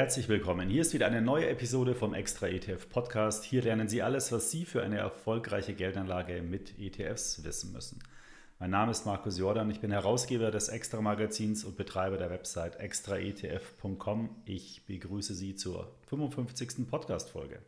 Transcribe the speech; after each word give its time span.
Herzlich 0.00 0.30
willkommen. 0.30 0.70
Hier 0.70 0.80
ist 0.80 0.94
wieder 0.94 1.06
eine 1.06 1.20
neue 1.20 1.50
Episode 1.50 1.94
vom 1.94 2.14
Extra 2.14 2.48
ETF 2.48 2.88
Podcast. 2.88 3.44
Hier 3.44 3.60
lernen 3.60 3.86
Sie 3.86 4.00
alles, 4.00 4.32
was 4.32 4.50
Sie 4.50 4.64
für 4.64 4.82
eine 4.82 4.96
erfolgreiche 4.96 5.74
Geldanlage 5.74 6.40
mit 6.40 6.78
ETFs 6.78 7.44
wissen 7.44 7.74
müssen. 7.74 8.02
Mein 8.58 8.70
Name 8.70 8.92
ist 8.92 9.04
Markus 9.04 9.38
Jordan, 9.38 9.70
ich 9.70 9.80
bin 9.80 9.90
Herausgeber 9.90 10.50
des 10.50 10.70
Extra 10.70 11.02
Magazins 11.02 11.64
und 11.64 11.76
Betreiber 11.76 12.16
der 12.16 12.30
Website 12.30 12.76
extraetf.com. 12.76 14.30
Ich 14.46 14.86
begrüße 14.86 15.34
Sie 15.34 15.54
zur 15.54 15.94
55. 16.06 16.88
Podcast-Folge. 16.88 17.58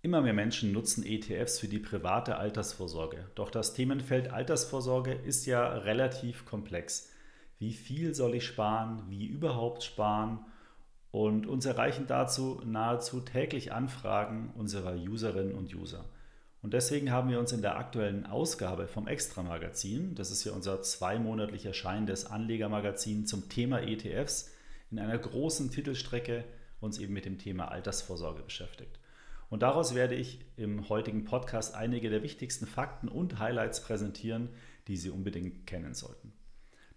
Immer 0.00 0.22
mehr 0.22 0.32
Menschen 0.32 0.72
nutzen 0.72 1.04
ETFs 1.04 1.58
für 1.58 1.68
die 1.68 1.80
private 1.80 2.36
Altersvorsorge. 2.36 3.26
Doch 3.34 3.50
das 3.50 3.74
Themenfeld 3.74 4.32
Altersvorsorge 4.32 5.12
ist 5.12 5.44
ja 5.44 5.68
relativ 5.68 6.46
komplex. 6.46 7.10
Wie 7.58 7.74
viel 7.74 8.14
soll 8.14 8.36
ich 8.36 8.46
sparen? 8.46 9.02
Wie 9.10 9.26
überhaupt 9.26 9.82
sparen? 9.82 10.46
Und 11.14 11.46
uns 11.46 11.64
erreichen 11.64 12.06
dazu 12.08 12.60
nahezu 12.64 13.20
täglich 13.20 13.72
Anfragen 13.72 14.50
unserer 14.56 14.96
Userinnen 14.96 15.54
und 15.54 15.72
User. 15.72 16.06
Und 16.60 16.74
deswegen 16.74 17.12
haben 17.12 17.30
wir 17.30 17.38
uns 17.38 17.52
in 17.52 17.62
der 17.62 17.76
aktuellen 17.78 18.26
Ausgabe 18.26 18.88
vom 18.88 19.06
Extra-Magazin, 19.06 20.16
das 20.16 20.32
ist 20.32 20.42
ja 20.42 20.50
unser 20.50 20.82
zweimonatlich 20.82 21.66
erscheinendes 21.66 22.26
Anlegermagazin 22.26 23.26
zum 23.26 23.48
Thema 23.48 23.82
ETFs, 23.82 24.50
in 24.90 24.98
einer 24.98 25.16
großen 25.16 25.70
Titelstrecke 25.70 26.42
uns 26.80 26.98
eben 26.98 27.12
mit 27.12 27.26
dem 27.26 27.38
Thema 27.38 27.70
Altersvorsorge 27.70 28.42
beschäftigt. 28.42 28.98
Und 29.50 29.62
daraus 29.62 29.94
werde 29.94 30.16
ich 30.16 30.40
im 30.56 30.88
heutigen 30.88 31.24
Podcast 31.24 31.76
einige 31.76 32.10
der 32.10 32.24
wichtigsten 32.24 32.66
Fakten 32.66 33.06
und 33.06 33.38
Highlights 33.38 33.84
präsentieren, 33.84 34.48
die 34.88 34.96
Sie 34.96 35.10
unbedingt 35.10 35.68
kennen 35.68 35.94
sollten. 35.94 36.32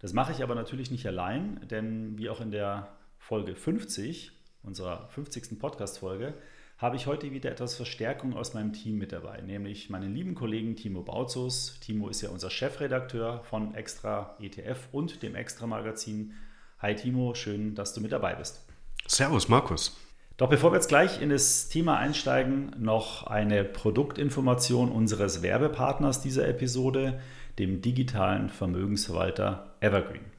Das 0.00 0.12
mache 0.12 0.32
ich 0.32 0.42
aber 0.42 0.56
natürlich 0.56 0.90
nicht 0.90 1.06
allein, 1.06 1.60
denn 1.68 2.18
wie 2.18 2.30
auch 2.30 2.40
in 2.40 2.50
der 2.50 2.97
Folge 3.18 3.54
50, 3.54 4.32
unserer 4.62 5.08
50. 5.08 5.58
Podcast-Folge, 5.58 6.34
habe 6.78 6.96
ich 6.96 7.06
heute 7.06 7.32
wieder 7.32 7.50
etwas 7.50 7.74
Verstärkung 7.74 8.36
aus 8.36 8.54
meinem 8.54 8.72
Team 8.72 8.98
mit 8.98 9.12
dabei, 9.12 9.40
nämlich 9.40 9.90
meinen 9.90 10.14
lieben 10.14 10.34
Kollegen 10.34 10.76
Timo 10.76 11.02
Bautzus. 11.02 11.78
Timo 11.80 12.08
ist 12.08 12.22
ja 12.22 12.30
unser 12.30 12.50
Chefredakteur 12.50 13.42
von 13.44 13.74
Extra 13.74 14.36
ETF 14.40 14.88
und 14.92 15.22
dem 15.22 15.34
Extra 15.34 15.66
Magazin. 15.66 16.34
Hi 16.78 16.94
Timo, 16.94 17.34
schön, 17.34 17.74
dass 17.74 17.94
du 17.94 18.00
mit 18.00 18.12
dabei 18.12 18.36
bist. 18.36 18.64
Servus 19.06 19.48
Markus. 19.48 19.96
Doch 20.36 20.48
bevor 20.48 20.70
wir 20.70 20.76
jetzt 20.76 20.88
gleich 20.88 21.20
in 21.20 21.30
das 21.30 21.68
Thema 21.68 21.98
einsteigen, 21.98 22.70
noch 22.78 23.26
eine 23.26 23.64
Produktinformation 23.64 24.92
unseres 24.92 25.42
Werbepartners 25.42 26.20
dieser 26.20 26.46
Episode, 26.46 27.20
dem 27.58 27.82
digitalen 27.82 28.50
Vermögensverwalter 28.50 29.74
Evergreen. 29.80 30.37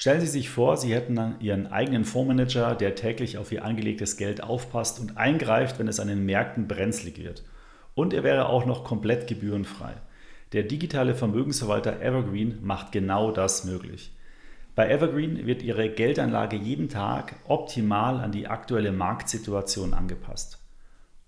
Stellen 0.00 0.22
Sie 0.22 0.28
sich 0.28 0.48
vor, 0.48 0.78
Sie 0.78 0.94
hätten 0.94 1.14
dann 1.14 1.38
Ihren 1.40 1.66
eigenen 1.66 2.06
Fondsmanager, 2.06 2.74
der 2.74 2.94
täglich 2.94 3.36
auf 3.36 3.52
Ihr 3.52 3.66
angelegtes 3.66 4.16
Geld 4.16 4.42
aufpasst 4.42 4.98
und 4.98 5.18
eingreift, 5.18 5.78
wenn 5.78 5.88
es 5.88 6.00
an 6.00 6.08
den 6.08 6.24
Märkten 6.24 6.66
brenzlig 6.66 7.18
wird. 7.18 7.44
Und 7.94 8.14
er 8.14 8.24
wäre 8.24 8.48
auch 8.48 8.64
noch 8.64 8.82
komplett 8.82 9.26
gebührenfrei. 9.26 9.92
Der 10.54 10.62
digitale 10.62 11.14
Vermögensverwalter 11.14 12.00
Evergreen 12.00 12.60
macht 12.62 12.92
genau 12.92 13.30
das 13.30 13.64
möglich. 13.64 14.16
Bei 14.74 14.88
Evergreen 14.88 15.46
wird 15.46 15.60
Ihre 15.60 15.90
Geldanlage 15.90 16.56
jeden 16.56 16.88
Tag 16.88 17.34
optimal 17.46 18.20
an 18.20 18.32
die 18.32 18.46
aktuelle 18.46 18.92
Marktsituation 18.92 19.92
angepasst. 19.92 20.64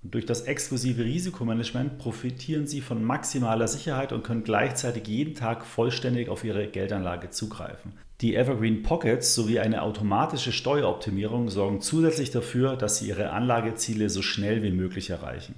Und 0.03 0.15
durch 0.15 0.25
das 0.25 0.45
exklusive 0.45 1.05
Risikomanagement 1.05 1.99
profitieren 1.99 2.67
Sie 2.67 2.81
von 2.81 3.05
maximaler 3.05 3.69
Sicherheit 3.69 4.15
und 4.15 4.25
können 4.25 4.45
gleichzeitig 4.45 5.07
jeden 5.09 5.35
Tag 5.35 5.67
vollständig 5.67 6.31
auf 6.31 6.43
Ihre 6.43 6.69
Geldanlage 6.69 7.29
zugreifen. 7.29 7.93
Die 8.23 8.37
Evergreen 8.37 8.85
Pockets 8.85 9.35
sowie 9.35 9.59
eine 9.59 9.83
automatische 9.83 10.53
Steueroptimierung 10.53 11.49
sorgen 11.49 11.81
zusätzlich 11.81 12.31
dafür, 12.31 12.77
dass 12.77 12.99
Sie 12.99 13.09
Ihre 13.09 13.31
Anlageziele 13.31 14.09
so 14.11 14.23
schnell 14.23 14.63
wie 14.63 14.71
möglich 14.71 15.11
erreichen. 15.11 15.57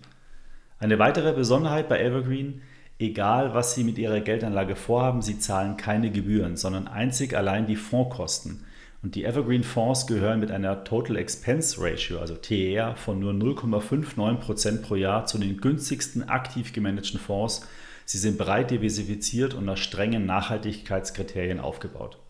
Eine 0.78 0.98
weitere 0.98 1.34
Besonderheit 1.34 1.90
bei 1.90 2.00
Evergreen, 2.00 2.62
egal 2.98 3.52
was 3.52 3.74
Sie 3.74 3.84
mit 3.84 3.98
Ihrer 3.98 4.20
Geldanlage 4.20 4.76
vorhaben, 4.76 5.20
Sie 5.20 5.38
zahlen 5.38 5.76
keine 5.76 6.10
Gebühren, 6.10 6.56
sondern 6.56 6.88
einzig 6.88 7.36
allein 7.36 7.66
die 7.66 7.76
Fondskosten. 7.76 8.64
Und 9.02 9.14
die 9.14 9.24
Evergreen 9.24 9.62
Fonds 9.62 10.06
gehören 10.06 10.40
mit 10.40 10.50
einer 10.50 10.84
Total 10.84 11.16
Expense 11.16 11.76
Ratio, 11.78 12.18
also 12.18 12.34
TER, 12.34 12.96
von 12.96 13.20
nur 13.20 13.34
0,59% 13.34 14.80
pro 14.80 14.94
Jahr 14.94 15.26
zu 15.26 15.36
den 15.36 15.58
günstigsten 15.58 16.30
aktiv 16.30 16.72
gemanagten 16.72 17.20
Fonds. 17.20 17.68
Sie 18.06 18.16
sind 18.16 18.38
breit 18.38 18.70
diversifiziert 18.70 19.52
und 19.52 19.66
nach 19.66 19.76
strengen 19.76 20.24
Nachhaltigkeitskriterien 20.24 21.60
aufgebaut. 21.60 22.23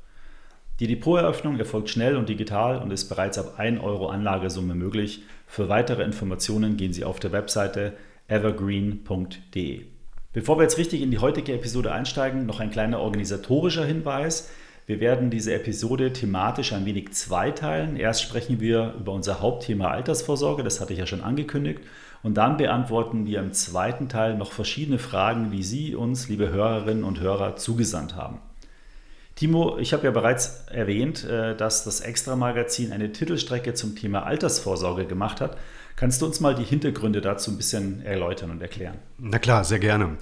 Die 0.80 0.88
Depoteröffnung 0.88 1.56
erfolgt 1.56 1.88
schnell 1.88 2.16
und 2.16 2.28
digital 2.28 2.78
und 2.78 2.90
ist 2.90 3.08
bereits 3.08 3.38
ab 3.38 3.54
1 3.58 3.80
Euro 3.80 4.08
Anlagesumme 4.08 4.74
möglich. 4.74 5.22
Für 5.46 5.68
weitere 5.68 6.02
Informationen 6.02 6.76
gehen 6.76 6.92
Sie 6.92 7.04
auf 7.04 7.20
der 7.20 7.30
Webseite 7.30 7.92
evergreen.de. 8.26 9.82
Bevor 10.32 10.58
wir 10.58 10.64
jetzt 10.64 10.78
richtig 10.78 11.02
in 11.02 11.12
die 11.12 11.20
heutige 11.20 11.52
Episode 11.52 11.92
einsteigen, 11.92 12.44
noch 12.44 12.58
ein 12.58 12.72
kleiner 12.72 12.98
organisatorischer 12.98 13.84
Hinweis. 13.84 14.50
Wir 14.86 14.98
werden 14.98 15.30
diese 15.30 15.54
Episode 15.54 16.12
thematisch 16.12 16.72
ein 16.72 16.84
wenig 16.86 17.12
zweiteilen. 17.12 17.96
Erst 17.96 18.22
sprechen 18.22 18.58
wir 18.58 18.94
über 18.98 19.12
unser 19.12 19.40
Hauptthema 19.40 19.92
Altersvorsorge, 19.92 20.64
das 20.64 20.80
hatte 20.80 20.92
ich 20.92 20.98
ja 20.98 21.06
schon 21.06 21.22
angekündigt. 21.22 21.82
Und 22.24 22.34
dann 22.34 22.56
beantworten 22.56 23.26
wir 23.26 23.38
im 23.38 23.52
zweiten 23.52 24.08
Teil 24.08 24.36
noch 24.36 24.50
verschiedene 24.50 24.98
Fragen, 24.98 25.52
die 25.52 25.62
Sie 25.62 25.94
uns, 25.94 26.28
liebe 26.28 26.48
Hörerinnen 26.48 27.04
und 27.04 27.20
Hörer, 27.20 27.54
zugesandt 27.54 28.16
haben. 28.16 28.40
Timo, 29.34 29.78
ich 29.78 29.92
habe 29.92 30.04
ja 30.04 30.10
bereits 30.10 30.64
erwähnt, 30.70 31.24
äh, 31.24 31.56
dass 31.56 31.84
das 31.84 32.00
Extra-Magazin 32.00 32.92
eine 32.92 33.12
Titelstrecke 33.12 33.74
zum 33.74 33.96
Thema 33.96 34.24
Altersvorsorge 34.24 35.06
gemacht 35.06 35.40
hat. 35.40 35.56
Kannst 35.96 36.22
du 36.22 36.26
uns 36.26 36.40
mal 36.40 36.54
die 36.54 36.64
Hintergründe 36.64 37.20
dazu 37.20 37.50
ein 37.50 37.56
bisschen 37.56 38.04
erläutern 38.04 38.50
und 38.50 38.60
erklären? 38.60 38.98
Na 39.18 39.38
klar, 39.38 39.64
sehr 39.64 39.78
gerne. 39.78 40.16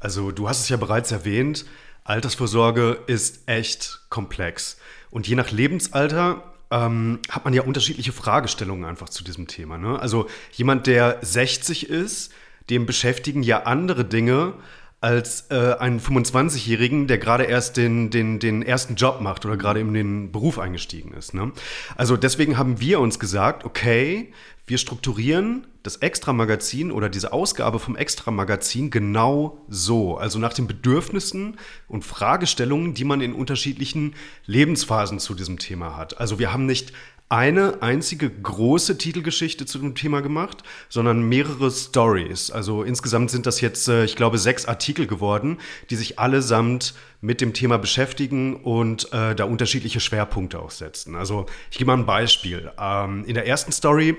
Also 0.00 0.30
du 0.30 0.48
hast 0.48 0.60
es 0.60 0.68
ja 0.68 0.76
bereits 0.76 1.12
erwähnt, 1.12 1.64
Altersvorsorge 2.04 2.98
ist 3.06 3.48
echt 3.48 4.02
komplex. 4.08 4.78
Und 5.10 5.26
je 5.26 5.34
nach 5.34 5.50
Lebensalter 5.50 6.42
ähm, 6.70 7.20
hat 7.28 7.44
man 7.44 7.54
ja 7.54 7.62
unterschiedliche 7.62 8.12
Fragestellungen 8.12 8.84
einfach 8.84 9.08
zu 9.08 9.24
diesem 9.24 9.46
Thema. 9.46 9.78
Ne? 9.78 9.98
Also 9.98 10.28
jemand, 10.52 10.86
der 10.86 11.18
60 11.22 11.88
ist, 11.88 12.32
dem 12.70 12.86
beschäftigen 12.86 13.42
ja 13.42 13.62
andere 13.62 14.04
Dinge 14.04 14.54
als 15.00 15.50
äh, 15.50 15.74
einen 15.78 16.00
25-Jährigen, 16.00 17.06
der 17.06 17.18
gerade 17.18 17.44
erst 17.44 17.76
den, 17.76 18.10
den, 18.10 18.38
den 18.38 18.62
ersten 18.62 18.94
Job 18.94 19.20
macht 19.20 19.44
oder 19.44 19.56
gerade 19.56 19.80
in 19.80 19.92
den 19.92 20.32
Beruf 20.32 20.58
eingestiegen 20.58 21.12
ist. 21.12 21.34
Ne? 21.34 21.52
Also 21.96 22.16
deswegen 22.16 22.56
haben 22.56 22.80
wir 22.80 23.00
uns 23.00 23.18
gesagt, 23.18 23.64
okay, 23.64 24.32
wir 24.66 24.78
strukturieren 24.78 25.66
das 25.84 25.96
Extra-Magazin 25.96 26.90
oder 26.90 27.08
diese 27.08 27.32
Ausgabe 27.32 27.78
vom 27.78 27.94
Extra-Magazin 27.94 28.90
genau 28.90 29.64
so, 29.68 30.16
also 30.16 30.40
nach 30.40 30.52
den 30.52 30.66
Bedürfnissen 30.66 31.58
und 31.86 32.04
Fragestellungen, 32.04 32.92
die 32.92 33.04
man 33.04 33.20
in 33.20 33.32
unterschiedlichen 33.32 34.16
Lebensphasen 34.46 35.20
zu 35.20 35.34
diesem 35.34 35.60
Thema 35.60 35.96
hat. 35.96 36.18
Also 36.18 36.40
wir 36.40 36.52
haben 36.52 36.66
nicht 36.66 36.92
eine 37.28 37.82
einzige 37.82 38.30
große 38.30 38.98
Titelgeschichte 38.98 39.66
zu 39.66 39.78
dem 39.78 39.96
Thema 39.96 40.20
gemacht, 40.20 40.62
sondern 40.88 41.22
mehrere 41.22 41.70
Stories. 41.70 42.52
Also 42.52 42.84
insgesamt 42.84 43.30
sind 43.30 43.46
das 43.46 43.60
jetzt, 43.60 43.88
äh, 43.88 44.04
ich 44.04 44.14
glaube, 44.14 44.38
sechs 44.38 44.66
Artikel 44.66 45.06
geworden, 45.08 45.58
die 45.90 45.96
sich 45.96 46.20
allesamt 46.20 46.94
mit 47.20 47.40
dem 47.40 47.52
Thema 47.52 47.78
beschäftigen 47.78 48.56
und 48.56 49.12
äh, 49.12 49.34
da 49.34 49.44
unterschiedliche 49.44 49.98
Schwerpunkte 49.98 50.60
auch 50.60 50.70
setzen. 50.70 51.16
Also 51.16 51.46
ich 51.70 51.78
gebe 51.78 51.88
mal 51.88 51.98
ein 51.98 52.06
Beispiel. 52.06 52.70
Ähm, 52.78 53.24
in 53.24 53.34
der 53.34 53.46
ersten 53.46 53.72
Story 53.72 54.16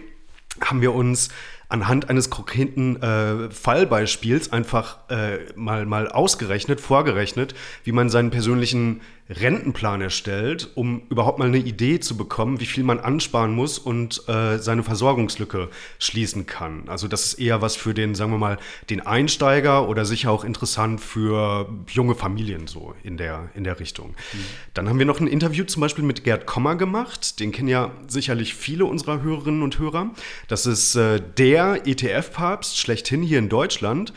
haben 0.62 0.82
wir 0.82 0.94
uns 0.94 1.30
anhand 1.70 2.10
eines 2.10 2.30
konkreten 2.30 3.02
äh, 3.02 3.50
Fallbeispiels 3.52 4.52
einfach 4.52 5.10
äh, 5.10 5.40
mal, 5.56 5.86
mal 5.86 6.08
ausgerechnet, 6.08 6.80
vorgerechnet, 6.80 7.56
wie 7.84 7.92
man 7.92 8.10
seinen 8.10 8.32
persönlichen 8.32 9.02
Rentenplan 9.30 10.02
erstellt, 10.02 10.70
um 10.76 11.02
überhaupt 11.10 11.40
mal 11.40 11.48
eine 11.48 11.58
Idee 11.58 12.00
zu 12.00 12.16
bekommen, 12.16 12.60
wie 12.60 12.66
viel 12.66 12.84
man 12.84 13.00
ansparen 13.00 13.54
muss 13.54 13.78
und 13.78 14.28
äh, 14.28 14.58
seine 14.58 14.84
Versorgungslücke 14.84 15.70
schließen 16.00 16.46
kann. 16.46 16.84
Also 16.88 17.08
das 17.08 17.26
ist 17.26 17.34
eher 17.36 17.62
was 17.62 17.76
für 17.76 17.94
den, 17.94 18.16
sagen 18.16 18.32
wir 18.32 18.38
mal, 18.38 18.58
den 18.90 19.06
Einsteiger 19.06 19.90
oder 19.90 20.06
sicher 20.06 20.32
auch 20.32 20.44
interessant 20.44 21.02
für 21.02 21.70
junge 21.90 22.16
Familien 22.16 22.68
so 22.68 22.96
in 23.04 23.18
der, 23.18 23.50
in 23.54 23.64
der 23.64 23.80
Richtung. 23.80 24.10
Mhm. 24.10 24.46
Dann 24.74 24.90
haben 24.90 25.00
wir 25.00 25.06
noch 25.06 25.20
ein 25.20 25.28
Interview 25.28 25.66
zum 25.66 25.82
Beispiel 25.82 26.06
mit 26.06 26.24
Gerd 26.24 26.46
Kommer 26.46 26.76
gemacht. 26.76 27.40
Den 27.40 27.52
kennen 27.52 27.68
ja 27.68 27.92
sicherlich 28.08 28.56
viele 28.56 28.86
unserer 28.86 29.22
Hörerinnen 29.22 29.62
und 29.62 29.80
Hörer. 29.80 30.12
Das 30.48 30.66
ist 30.66 30.96
äh, 30.96 31.22
der 31.38 31.86
ETF-Papst 31.86 32.78
schlechthin 32.78 33.22
hier 33.22 33.40
in 33.40 33.50
Deutschland. 33.50 34.14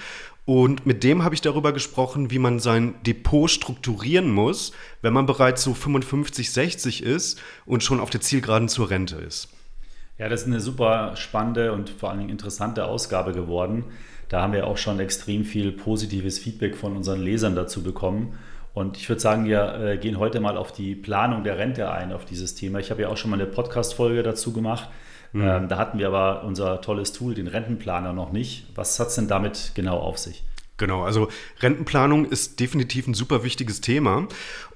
Und 0.51 0.85
mit 0.85 1.05
dem 1.05 1.23
habe 1.23 1.37
ich 1.37 1.43
darüber 1.43 1.73
gesprochen, 1.73 2.33
wie 2.33 2.41
man 2.41 2.59
sein 2.59 2.97
Depot 3.07 3.49
strukturieren 3.49 4.33
muss, 4.33 4.73
wenn 5.01 5.13
man 5.13 5.25
bereits 5.25 5.63
so 5.63 5.75
55, 5.75 6.51
60 6.51 7.05
ist 7.05 7.41
und 7.67 7.85
schon 7.85 8.01
auf 8.01 8.11
der 8.11 8.21
Zielgeraden 8.21 8.69
zur 8.69 8.91
Rente 8.91 9.15
ist. 9.15 9.49
Ja, 10.19 10.29
das 10.29 10.41
ist 10.41 10.47
eine 10.49 10.59
super 10.59 11.15
spannende 11.15 11.73
und 11.73 11.91
vor 11.91 12.11
allen 12.11 12.19
Dingen 12.19 12.31
interessante 12.31 12.87
Ausgabe 12.87 13.31
geworden. 13.31 13.85
Da 14.29 14.43
haben 14.43 14.53
wir 14.53 14.67
auch 14.67 14.77
schon 14.77 14.99
extrem 14.99 15.45
viel 15.45 15.71
positives 15.71 16.41
Feedback 16.41 16.77
von 16.77 16.97
unseren 16.97 17.21
Lesern 17.21 17.55
dazu 17.55 17.85
bekommen. 17.85 18.37
Und 18.75 18.97
ich 18.97 19.09
würde 19.09 19.21
sagen, 19.21 19.45
wir 19.45 19.75
äh, 19.75 19.99
gehen 19.99 20.19
heute 20.19 20.41
mal 20.41 20.57
auf 20.57 20.73
die 20.73 20.97
Planung 20.97 21.45
der 21.45 21.59
Rente 21.59 21.93
ein, 21.93 22.13
auf 22.13 22.25
dieses 22.25 22.57
Thema. 22.57 22.81
Ich 22.81 22.91
habe 22.91 23.03
ja 23.03 23.09
auch 23.09 23.17
schon 23.17 23.31
mal 23.31 23.41
eine 23.41 23.47
Podcast-Folge 23.47 24.25
dazu 24.25 24.53
gemacht. 24.53 24.89
Mhm. 25.33 25.43
Ähm, 25.43 25.69
da 25.69 25.79
hatten 25.79 25.99
wir 25.99 26.09
aber 26.09 26.45
unser 26.45 26.81
tolles 26.81 27.13
Tool, 27.13 27.35
den 27.35 27.47
Rentenplaner, 27.47 28.13
noch 28.13 28.33
nicht. 28.33 28.67
Was 28.75 28.99
hat 28.99 29.09
es 29.09 29.15
denn 29.15 29.29
damit 29.29 29.73
genau 29.75 29.99
auf 29.99 30.19
sich? 30.19 30.45
Genau, 30.77 31.03
also 31.03 31.29
Rentenplanung 31.61 32.25
ist 32.25 32.59
definitiv 32.59 33.07
ein 33.07 33.13
super 33.13 33.45
wichtiges 33.45 33.83
Thema 33.83 34.29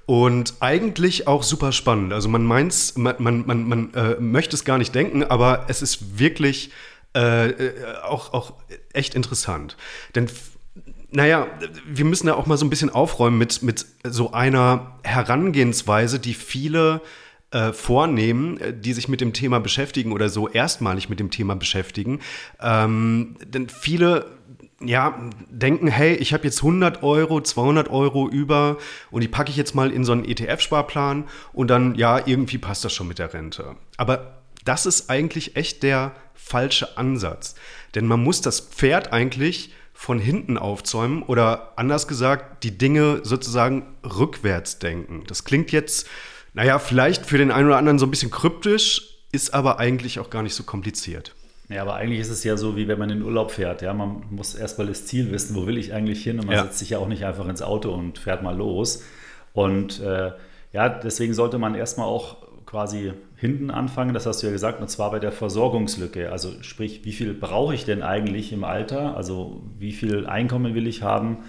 und 0.05 0.53
eigentlich 0.59 1.27
auch 1.27 1.41
super 1.41 1.71
spannend. 1.71 2.13
Also 2.13 2.29
man 2.29 2.43
meint 2.45 2.93
man, 2.95 3.15
man, 3.17 3.45
man, 3.47 3.67
man 3.67 3.93
äh, 3.95 4.15
möchte 4.19 4.55
es 4.55 4.63
gar 4.65 4.77
nicht 4.77 4.93
denken, 4.93 5.23
aber 5.23 5.65
es 5.67 5.81
ist 5.81 6.19
wirklich 6.19 6.71
äh, 7.15 7.49
äh 7.49 7.73
auch, 8.03 8.33
auch 8.33 8.53
echt 8.93 9.15
interessant. 9.15 9.77
Denn 10.13 10.29
naja, 11.09 11.47
wir 11.87 12.05
müssen 12.05 12.27
ja 12.27 12.35
auch 12.35 12.45
mal 12.45 12.57
so 12.57 12.65
ein 12.65 12.69
bisschen 12.69 12.89
aufräumen 12.89 13.37
mit, 13.37 13.63
mit 13.63 13.85
so 14.03 14.31
einer 14.31 14.97
Herangehensweise, 15.03 16.19
die 16.19 16.33
viele 16.33 17.01
äh, 17.51 17.73
vornehmen, 17.73 18.57
äh, 18.59 18.73
die 18.73 18.93
sich 18.93 19.07
mit 19.07 19.21
dem 19.21 19.33
Thema 19.33 19.59
beschäftigen 19.59 20.11
oder 20.11 20.29
so 20.29 20.47
erstmalig 20.47 21.09
mit 21.09 21.19
dem 21.19 21.31
Thema 21.31 21.55
beschäftigen. 21.55 22.19
Ähm, 22.59 23.37
denn 23.45 23.69
viele 23.69 24.35
ja, 24.81 25.17
denken, 25.49 25.87
hey, 25.87 26.15
ich 26.15 26.33
habe 26.33 26.43
jetzt 26.43 26.59
100 26.59 27.01
Euro, 27.01 27.41
200 27.41 27.89
Euro 27.89 28.27
über 28.27 28.77
und 29.09 29.21
die 29.21 29.27
packe 29.27 29.49
ich 29.49 29.55
jetzt 29.55 29.73
mal 29.73 29.91
in 29.91 30.03
so 30.03 30.11
einen 30.11 30.25
ETF-Sparplan 30.25 31.25
und 31.53 31.69
dann, 31.69 31.95
ja, 31.95 32.25
irgendwie 32.25 32.57
passt 32.57 32.83
das 32.83 32.93
schon 32.93 33.07
mit 33.07 33.19
der 33.19 33.33
Rente. 33.33 33.75
Aber 33.97 34.43
das 34.65 34.85
ist 34.85 35.09
eigentlich 35.09 35.55
echt 35.55 35.83
der 35.83 36.13
falsche 36.33 36.97
Ansatz. 36.97 37.55
Denn 37.95 38.05
man 38.05 38.21
muss 38.21 38.41
das 38.41 38.59
Pferd 38.59 39.13
eigentlich 39.13 39.73
von 39.93 40.19
hinten 40.19 40.57
aufzäumen 40.57 41.23
oder 41.23 41.73
anders 41.77 42.07
gesagt, 42.07 42.63
die 42.63 42.77
Dinge 42.77 43.21
sozusagen 43.23 43.95
rückwärts 44.03 44.79
denken. 44.79 45.23
Das 45.27 45.45
klingt 45.45 45.71
jetzt, 45.71 46.07
naja, 46.55 46.79
vielleicht 46.79 47.25
für 47.25 47.37
den 47.37 47.51
einen 47.51 47.67
oder 47.67 47.77
anderen 47.77 47.99
so 47.99 48.05
ein 48.05 48.11
bisschen 48.11 48.31
kryptisch, 48.31 49.19
ist 49.31 49.53
aber 49.53 49.77
eigentlich 49.77 50.19
auch 50.19 50.29
gar 50.29 50.41
nicht 50.41 50.55
so 50.55 50.63
kompliziert. 50.63 51.35
Ja, 51.67 51.81
aber 51.81 51.95
eigentlich 51.95 52.21
ist 52.21 52.29
es 52.29 52.43
ja 52.43 52.55
so, 52.57 52.77
wie 52.77 52.87
wenn 52.87 52.97
man 52.97 53.09
in 53.09 53.19
den 53.19 53.25
Urlaub 53.25 53.51
fährt. 53.51 53.81
Ja, 53.81 53.93
man 53.93 54.23
muss 54.29 54.55
erstmal 54.55 54.87
das 54.87 55.05
Ziel 55.05 55.31
wissen, 55.31 55.55
wo 55.55 55.67
will 55.67 55.77
ich 55.77 55.93
eigentlich 55.93 56.23
hin? 56.23 56.39
Und 56.39 56.45
man 56.45 56.55
ja. 56.55 56.63
setzt 56.63 56.79
sich 56.79 56.91
ja 56.91 56.99
auch 56.99 57.07
nicht 57.07 57.25
einfach 57.25 57.47
ins 57.47 57.61
Auto 57.61 57.93
und 57.93 58.19
fährt 58.19 58.41
mal 58.41 58.55
los. 58.55 59.03
Und 59.51 59.99
äh, 59.99 60.31
ja, 60.71 60.89
deswegen 60.89 61.33
sollte 61.33 61.57
man 61.57 61.75
erstmal 61.75 62.07
auch 62.07 62.37
quasi 62.65 63.13
hinten 63.35 63.69
anfangen, 63.69 64.13
das 64.13 64.25
hast 64.25 64.41
du 64.41 64.47
ja 64.47 64.53
gesagt, 64.53 64.81
und 64.81 64.89
zwar 64.89 65.11
bei 65.11 65.19
der 65.19 65.31
Versorgungslücke. 65.31 66.31
Also 66.31 66.51
sprich, 66.61 67.03
wie 67.03 67.11
viel 67.11 67.33
brauche 67.33 67.73
ich 67.73 67.83
denn 67.83 68.01
eigentlich 68.01 68.53
im 68.53 68.63
Alter? 68.63 69.17
Also 69.17 69.61
wie 69.77 69.91
viel 69.91 70.25
Einkommen 70.25 70.73
will 70.73 70.87
ich 70.87 71.01
haben? 71.01 71.39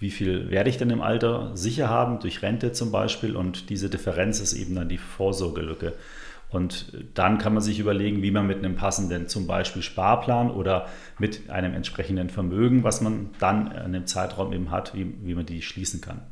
Wie 0.00 0.10
viel 0.10 0.50
werde 0.50 0.70
ich 0.70 0.78
denn 0.78 0.88
im 0.88 1.02
Alter 1.02 1.54
sicher 1.54 1.90
haben, 1.90 2.20
durch 2.20 2.42
Rente 2.42 2.72
zum 2.72 2.90
Beispiel? 2.90 3.36
Und 3.36 3.68
diese 3.68 3.90
Differenz 3.90 4.40
ist 4.40 4.54
eben 4.54 4.74
dann 4.74 4.88
die 4.88 4.98
Vorsorgelücke. 4.98 5.92
Und 6.48 6.92
dann 7.14 7.36
kann 7.36 7.52
man 7.52 7.62
sich 7.62 7.78
überlegen, 7.78 8.22
wie 8.22 8.30
man 8.30 8.46
mit 8.46 8.58
einem 8.58 8.74
passenden 8.74 9.28
zum 9.28 9.46
Beispiel 9.46 9.82
Sparplan 9.82 10.50
oder 10.50 10.88
mit 11.18 11.50
einem 11.50 11.74
entsprechenden 11.74 12.30
Vermögen, 12.30 12.82
was 12.82 13.02
man 13.02 13.30
dann 13.38 13.70
in 13.70 13.76
einem 13.76 14.06
Zeitraum 14.06 14.52
eben 14.52 14.70
hat, 14.70 14.94
wie, 14.94 15.14
wie 15.22 15.34
man 15.34 15.46
die 15.46 15.60
schließen 15.60 16.00
kann. 16.00 16.22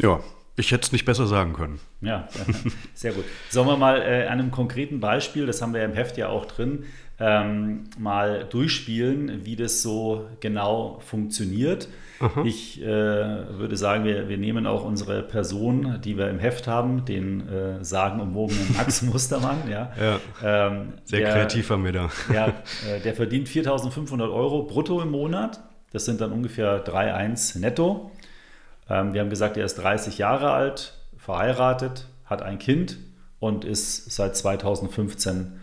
Ja, 0.00 0.20
ich 0.56 0.70
hätte 0.70 0.84
es 0.84 0.92
nicht 0.92 1.06
besser 1.06 1.26
sagen 1.26 1.54
können. 1.54 1.80
Ja, 2.02 2.28
sehr 2.94 3.12
gut. 3.12 3.24
Sollen 3.48 3.66
wir 3.66 3.76
mal 3.78 4.02
äh, 4.02 4.26
an 4.26 4.38
einem 4.38 4.50
konkreten 4.50 5.00
Beispiel, 5.00 5.46
das 5.46 5.62
haben 5.62 5.72
wir 5.72 5.80
ja 5.80 5.86
im 5.86 5.94
Heft 5.94 6.18
ja 6.18 6.28
auch 6.28 6.44
drin, 6.44 6.84
ähm, 7.20 7.84
mal 7.98 8.46
durchspielen, 8.48 9.44
wie 9.44 9.54
das 9.54 9.82
so 9.82 10.26
genau 10.40 11.00
funktioniert. 11.06 11.88
Aha. 12.18 12.42
Ich 12.44 12.80
äh, 12.82 12.84
würde 12.86 13.76
sagen, 13.76 14.04
wir, 14.04 14.28
wir 14.28 14.38
nehmen 14.38 14.66
auch 14.66 14.84
unsere 14.84 15.22
Person, 15.22 16.00
die 16.02 16.18
wir 16.18 16.28
im 16.28 16.38
Heft 16.38 16.66
haben, 16.66 17.04
den 17.04 17.48
äh, 17.48 17.84
sagenumwogenen 17.84 18.74
Max 18.76 19.02
Mustermann. 19.02 19.58
Ja. 19.70 19.92
ja. 19.98 20.20
Ähm, 20.42 20.94
Sehr 21.04 21.20
der, 21.20 21.32
kreativ 21.32 21.70
haben 21.70 21.84
wir 21.84 21.92
da. 21.92 22.10
Ja, 22.32 22.48
äh, 22.88 23.00
der 23.00 23.14
verdient 23.14 23.48
4.500 23.48 24.22
Euro 24.32 24.64
brutto 24.64 25.00
im 25.00 25.10
Monat. 25.10 25.60
Das 25.92 26.04
sind 26.04 26.20
dann 26.20 26.32
ungefähr 26.32 26.84
3,1 26.84 27.58
netto. 27.58 28.10
Ähm, 28.88 29.12
wir 29.12 29.20
haben 29.20 29.30
gesagt, 29.30 29.56
er 29.56 29.64
ist 29.64 29.76
30 29.76 30.18
Jahre 30.18 30.52
alt, 30.52 30.94
verheiratet, 31.16 32.06
hat 32.26 32.42
ein 32.42 32.58
Kind 32.58 32.98
und 33.40 33.64
ist 33.64 34.10
seit 34.10 34.36
2015 34.36 35.59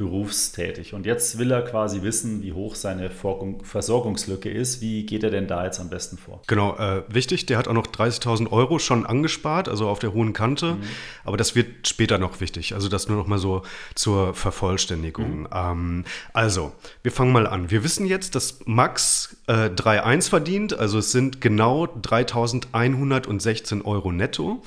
berufstätig. 0.00 0.94
Und 0.94 1.04
jetzt 1.04 1.36
will 1.36 1.50
er 1.50 1.60
quasi 1.60 2.00
wissen, 2.00 2.42
wie 2.42 2.54
hoch 2.54 2.74
seine 2.74 3.10
Versorgungslücke 3.10 4.48
ist. 4.48 4.80
Wie 4.80 5.04
geht 5.04 5.22
er 5.22 5.28
denn 5.28 5.46
da 5.46 5.66
jetzt 5.66 5.78
am 5.78 5.90
besten 5.90 6.16
vor? 6.16 6.40
Genau, 6.46 6.74
äh, 6.78 7.02
wichtig, 7.08 7.44
der 7.44 7.58
hat 7.58 7.68
auch 7.68 7.74
noch 7.74 7.86
30.000 7.86 8.50
Euro 8.50 8.78
schon 8.78 9.04
angespart, 9.04 9.68
also 9.68 9.90
auf 9.90 9.98
der 9.98 10.14
hohen 10.14 10.32
Kante. 10.32 10.76
Mhm. 10.76 10.82
Aber 11.26 11.36
das 11.36 11.54
wird 11.54 11.86
später 11.86 12.16
noch 12.16 12.40
wichtig. 12.40 12.72
Also 12.72 12.88
das 12.88 13.08
nur 13.08 13.18
noch 13.18 13.26
mal 13.26 13.38
so 13.38 13.60
zur 13.94 14.32
Vervollständigung. 14.32 15.40
Mhm. 15.40 15.48
Ähm, 15.52 16.04
also, 16.32 16.72
wir 17.02 17.12
fangen 17.12 17.32
mal 17.32 17.46
an. 17.46 17.70
Wir 17.70 17.84
wissen 17.84 18.06
jetzt, 18.06 18.34
dass 18.34 18.60
Max 18.64 19.36
äh, 19.48 19.68
3,1 19.68 20.30
verdient. 20.30 20.78
Also 20.78 21.00
es 21.00 21.12
sind 21.12 21.42
genau 21.42 21.84
3.116 21.84 23.84
Euro 23.84 24.12
netto. 24.12 24.62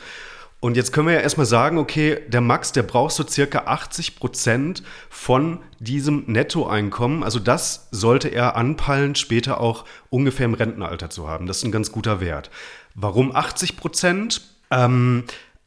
Und 0.64 0.78
jetzt 0.78 0.94
können 0.94 1.08
wir 1.08 1.16
ja 1.16 1.20
erstmal 1.20 1.46
sagen, 1.46 1.78
okay, 1.78 2.22
der 2.30 2.40
Max, 2.40 2.72
der 2.72 2.84
braucht 2.84 3.14
so 3.14 3.28
circa 3.28 3.64
80 3.66 4.16
Prozent 4.16 4.82
von 5.10 5.60
diesem 5.80 6.24
Nettoeinkommen. 6.28 7.22
Also 7.22 7.40
das 7.40 7.90
sollte 7.92 8.30
er 8.30 8.56
anpeilen, 8.56 9.16
später 9.16 9.60
auch 9.60 9.84
ungefähr 10.10 10.46
im 10.46 10.54
Rentenalter 10.54 11.10
zu 11.10 11.28
haben. 11.28 11.48
Das 11.48 11.58
ist 11.58 11.66
ein 11.66 11.74
ganz 11.74 11.92
guter 11.92 12.22
Wert. 12.22 12.50
Warum 12.96 13.36
80 13.36 13.76
Prozent? 13.76 14.42
Ähm, 14.72 15.26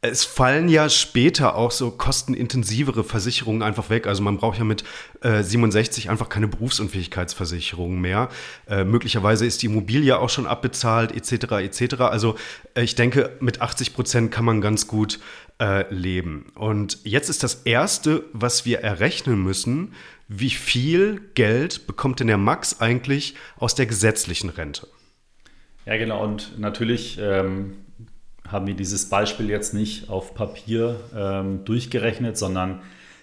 es 0.09 0.25
fallen 0.25 0.69
ja 0.69 0.89
später 0.89 1.55
auch 1.55 1.71
so 1.71 1.91
kostenintensivere 1.91 3.03
Versicherungen 3.03 3.61
einfach 3.61 3.89
weg. 3.89 4.07
Also 4.07 4.23
man 4.23 4.37
braucht 4.37 4.57
ja 4.57 4.63
mit 4.63 4.83
äh, 5.21 5.43
67 5.43 6.09
einfach 6.09 6.29
keine 6.29 6.47
Berufsunfähigkeitsversicherung 6.47 7.99
mehr. 7.99 8.29
Äh, 8.67 8.83
möglicherweise 8.83 9.45
ist 9.45 9.61
die 9.61 9.67
Immobilie 9.67 10.17
auch 10.17 10.29
schon 10.29 10.47
abbezahlt, 10.47 11.11
etc. 11.11 11.51
etc. 11.53 12.01
Also 12.01 12.35
äh, 12.75 12.83
ich 12.83 12.95
denke, 12.95 13.37
mit 13.39 13.61
80 13.61 13.93
Prozent 13.93 14.31
kann 14.31 14.45
man 14.45 14.61
ganz 14.61 14.87
gut 14.87 15.19
äh, 15.59 15.91
leben. 15.93 16.51
Und 16.55 16.99
jetzt 17.03 17.29
ist 17.29 17.43
das 17.43 17.63
Erste, 17.63 18.23
was 18.33 18.65
wir 18.65 18.79
errechnen 18.79 19.41
müssen, 19.41 19.93
wie 20.27 20.49
viel 20.49 21.21
Geld 21.35 21.87
bekommt 21.87 22.19
denn 22.19 22.27
der 22.27 22.37
Max 22.37 22.81
eigentlich 22.81 23.35
aus 23.57 23.75
der 23.75 23.85
gesetzlichen 23.85 24.49
Rente? 24.49 24.87
Ja, 25.85 25.97
genau. 25.97 26.23
Und 26.23 26.59
natürlich 26.59 27.17
ähm, 27.21 27.75
haben 28.51 28.67
wir 28.67 28.73
dieses 28.73 29.09
Beispiel 29.09 29.49
jetzt 29.49 29.73
nicht 29.73 30.09
auf 30.09 30.33
Papier 30.33 30.99
ähm, 31.15 31.65
durchgerechnet, 31.65 32.37
sondern 32.37 32.81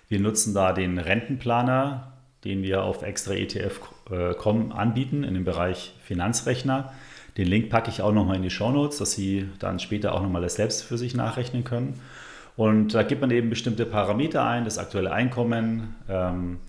wir 0.09 0.21
nutzen 0.21 0.55
da 0.55 0.73
den 0.73 0.99
Rentenplaner, 0.99 2.13
den 2.45 2.63
wir 2.63 2.83
auf 2.83 3.03
extraetf.com 3.03 4.71
äh, 4.71 4.75
anbieten 4.75 5.25
in 5.25 5.35
dem 5.35 5.45
Bereich 5.45 5.95
Finanzrechner. 6.05 6.93
Den 7.37 7.49
Link 7.49 7.71
packe 7.71 7.91
ich 7.91 8.03
auch 8.03 8.13
nochmal 8.13 8.37
in 8.37 8.43
die 8.43 8.51
Shownotes, 8.51 8.99
dass 8.99 9.13
Sie 9.13 9.49
dann 9.59 9.81
später 9.81 10.15
auch 10.15 10.23
nochmal 10.23 10.43
das 10.43 10.55
selbst 10.55 10.83
für 10.83 10.99
sich 10.99 11.15
nachrechnen 11.15 11.65
können. 11.65 12.01
Und 12.57 12.95
da 12.95 13.03
gibt 13.03 13.21
man 13.21 13.31
eben 13.31 13.51
bestimmte 13.51 13.87
Parameter 13.87 14.47
ein, 14.47 14.65
das 14.65 14.79
aktuelle 14.79 15.11
Einkommen 15.11 15.97
ähm, 16.09 16.61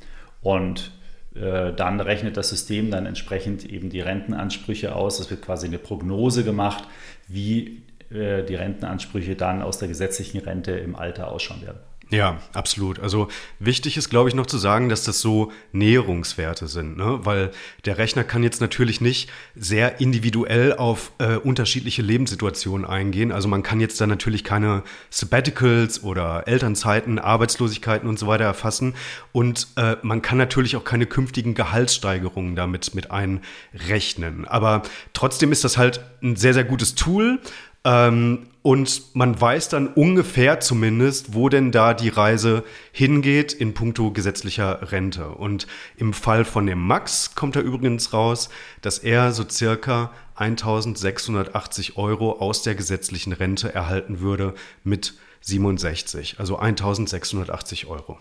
und 0.41 0.91
äh, 1.35 1.73
dann 1.73 1.99
rechnet 1.99 2.37
das 2.37 2.49
System 2.49 2.89
dann 2.89 3.05
entsprechend 3.05 3.65
eben 3.65 3.89
die 3.89 3.99
Rentenansprüche 3.99 4.95
aus. 4.95 5.19
Es 5.19 5.29
wird 5.29 5.43
quasi 5.43 5.67
eine 5.67 5.77
Prognose 5.77 6.43
gemacht, 6.43 6.85
wie 7.27 7.83
die 8.09 8.55
Rentenansprüche 8.55 9.35
dann 9.35 9.61
aus 9.61 9.79
der 9.79 9.87
gesetzlichen 9.87 10.39
Rente 10.39 10.71
im 10.71 10.95
Alter 10.95 11.31
ausschauen 11.31 11.61
werden. 11.63 11.79
Ja, 12.11 12.39
absolut. 12.53 12.99
Also 12.99 13.29
wichtig 13.57 13.97
ist, 13.97 14.09
glaube 14.09 14.29
ich, 14.29 14.35
noch 14.35 14.45
zu 14.45 14.59
sagen, 14.59 14.89
dass 14.89 15.03
das 15.03 15.21
so 15.21 15.51
Näherungswerte 15.71 16.67
sind, 16.67 16.97
ne? 16.97 17.21
weil 17.23 17.51
der 17.85 17.97
Rechner 17.97 18.23
kann 18.23 18.43
jetzt 18.43 18.61
natürlich 18.61 19.01
nicht 19.01 19.29
sehr 19.55 19.99
individuell 19.99 20.73
auf 20.73 21.13
äh, 21.17 21.37
unterschiedliche 21.37 22.03
Lebenssituationen 22.03 22.85
eingehen. 22.85 23.31
Also 23.31 23.47
man 23.47 23.63
kann 23.63 23.79
jetzt 23.79 23.99
da 23.99 24.05
natürlich 24.05 24.43
keine 24.43 24.83
Sabbaticals 25.09 26.03
oder 26.03 26.47
Elternzeiten, 26.47 27.17
Arbeitslosigkeiten 27.17 28.07
und 28.07 28.19
so 28.19 28.27
weiter 28.27 28.45
erfassen. 28.45 28.93
Und 29.31 29.67
äh, 29.75 29.95
man 30.03 30.21
kann 30.21 30.37
natürlich 30.37 30.75
auch 30.75 30.83
keine 30.83 31.07
künftigen 31.07 31.55
Gehaltssteigerungen 31.55 32.55
damit 32.55 32.93
mit 32.93 33.09
einrechnen. 33.09 34.45
Aber 34.45 34.83
trotzdem 35.13 35.51
ist 35.51 35.63
das 35.63 35.79
halt 35.79 36.01
ein 36.21 36.35
sehr, 36.35 36.53
sehr 36.53 36.65
gutes 36.65 36.93
Tool 36.93 37.39
ähm, 37.85 38.47
und 38.63 39.15
man 39.15 39.39
weiß 39.39 39.69
dann 39.69 39.87
ungefähr 39.87 40.59
zumindest, 40.59 41.35
wo 41.35 41.49
denn 41.49 41.71
da 41.71 41.93
die 41.93 42.09
Reise 42.09 42.63
hingeht 42.91 43.53
in 43.53 43.75
puncto 43.75 44.09
gesetzlicher 44.09 44.91
Rente. 44.91 45.29
Und 45.29 45.67
im 45.97 46.13
Fall 46.13 46.45
von 46.45 46.65
dem 46.65 46.79
Max 46.79 47.35
kommt 47.35 47.55
da 47.55 47.59
übrigens 47.59 48.11
raus, 48.11 48.49
dass 48.81 48.97
er 48.97 49.31
so 49.33 49.45
circa 49.47 50.11
1680 50.33 51.95
Euro 51.95 52.39
aus 52.39 52.63
der 52.63 52.73
gesetzlichen 52.73 53.33
Rente 53.33 53.71
erhalten 53.73 54.19
würde 54.19 54.55
mit 54.83 55.13
67, 55.41 56.39
also 56.39 56.57
1680 56.57 57.85
Euro. 57.85 58.17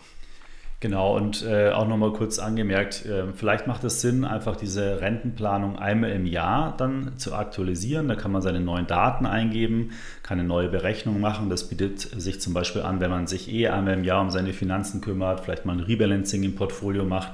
Genau, 0.81 1.16
und 1.16 1.43
äh, 1.45 1.71
auch 1.71 1.88
nochmal 1.88 2.12
kurz 2.12 2.38
angemerkt, 2.38 3.07
äh, 3.07 3.33
vielleicht 3.35 3.66
macht 3.66 3.85
es 3.85 4.02
Sinn, 4.02 4.25
einfach 4.26 4.54
diese 4.54 5.00
Rentenplanung 5.00 5.78
einmal 5.78 6.11
im 6.11 6.26
Jahr 6.26 6.76
dann 6.76 7.16
zu 7.16 7.35
aktualisieren. 7.35 8.07
Da 8.09 8.16
kann 8.16 8.33
man 8.33 8.43
seine 8.43 8.61
neuen 8.61 8.87
Daten 8.87 9.25
eingeben, 9.25 9.93
kann 10.23 10.38
eine 10.38 10.47
neue 10.47 10.69
Berechnung 10.69 11.21
machen. 11.21 11.49
Das 11.49 11.69
bietet 11.69 12.00
sich 12.00 12.40
zum 12.40 12.52
Beispiel 12.52 12.83
an, 12.83 13.00
wenn 13.00 13.11
man 13.11 13.26
sich 13.26 13.50
eh 13.50 13.69
einmal 13.69 13.95
im 13.95 14.04
Jahr 14.04 14.21
um 14.21 14.31
seine 14.31 14.52
Finanzen 14.52 15.00
kümmert, 15.00 15.40
vielleicht 15.40 15.64
mal 15.64 15.73
ein 15.73 15.81
Rebalancing 15.81 16.43
im 16.43 16.54
Portfolio 16.54 17.04
macht. 17.04 17.33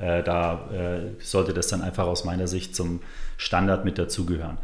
Äh, 0.00 0.24
da 0.24 0.68
äh, 0.72 1.00
sollte 1.20 1.52
das 1.54 1.68
dann 1.68 1.82
einfach 1.82 2.06
aus 2.06 2.24
meiner 2.24 2.48
Sicht 2.48 2.74
zum 2.74 3.00
Standard 3.36 3.84
mit 3.84 3.98
dazugehören. 3.98 4.58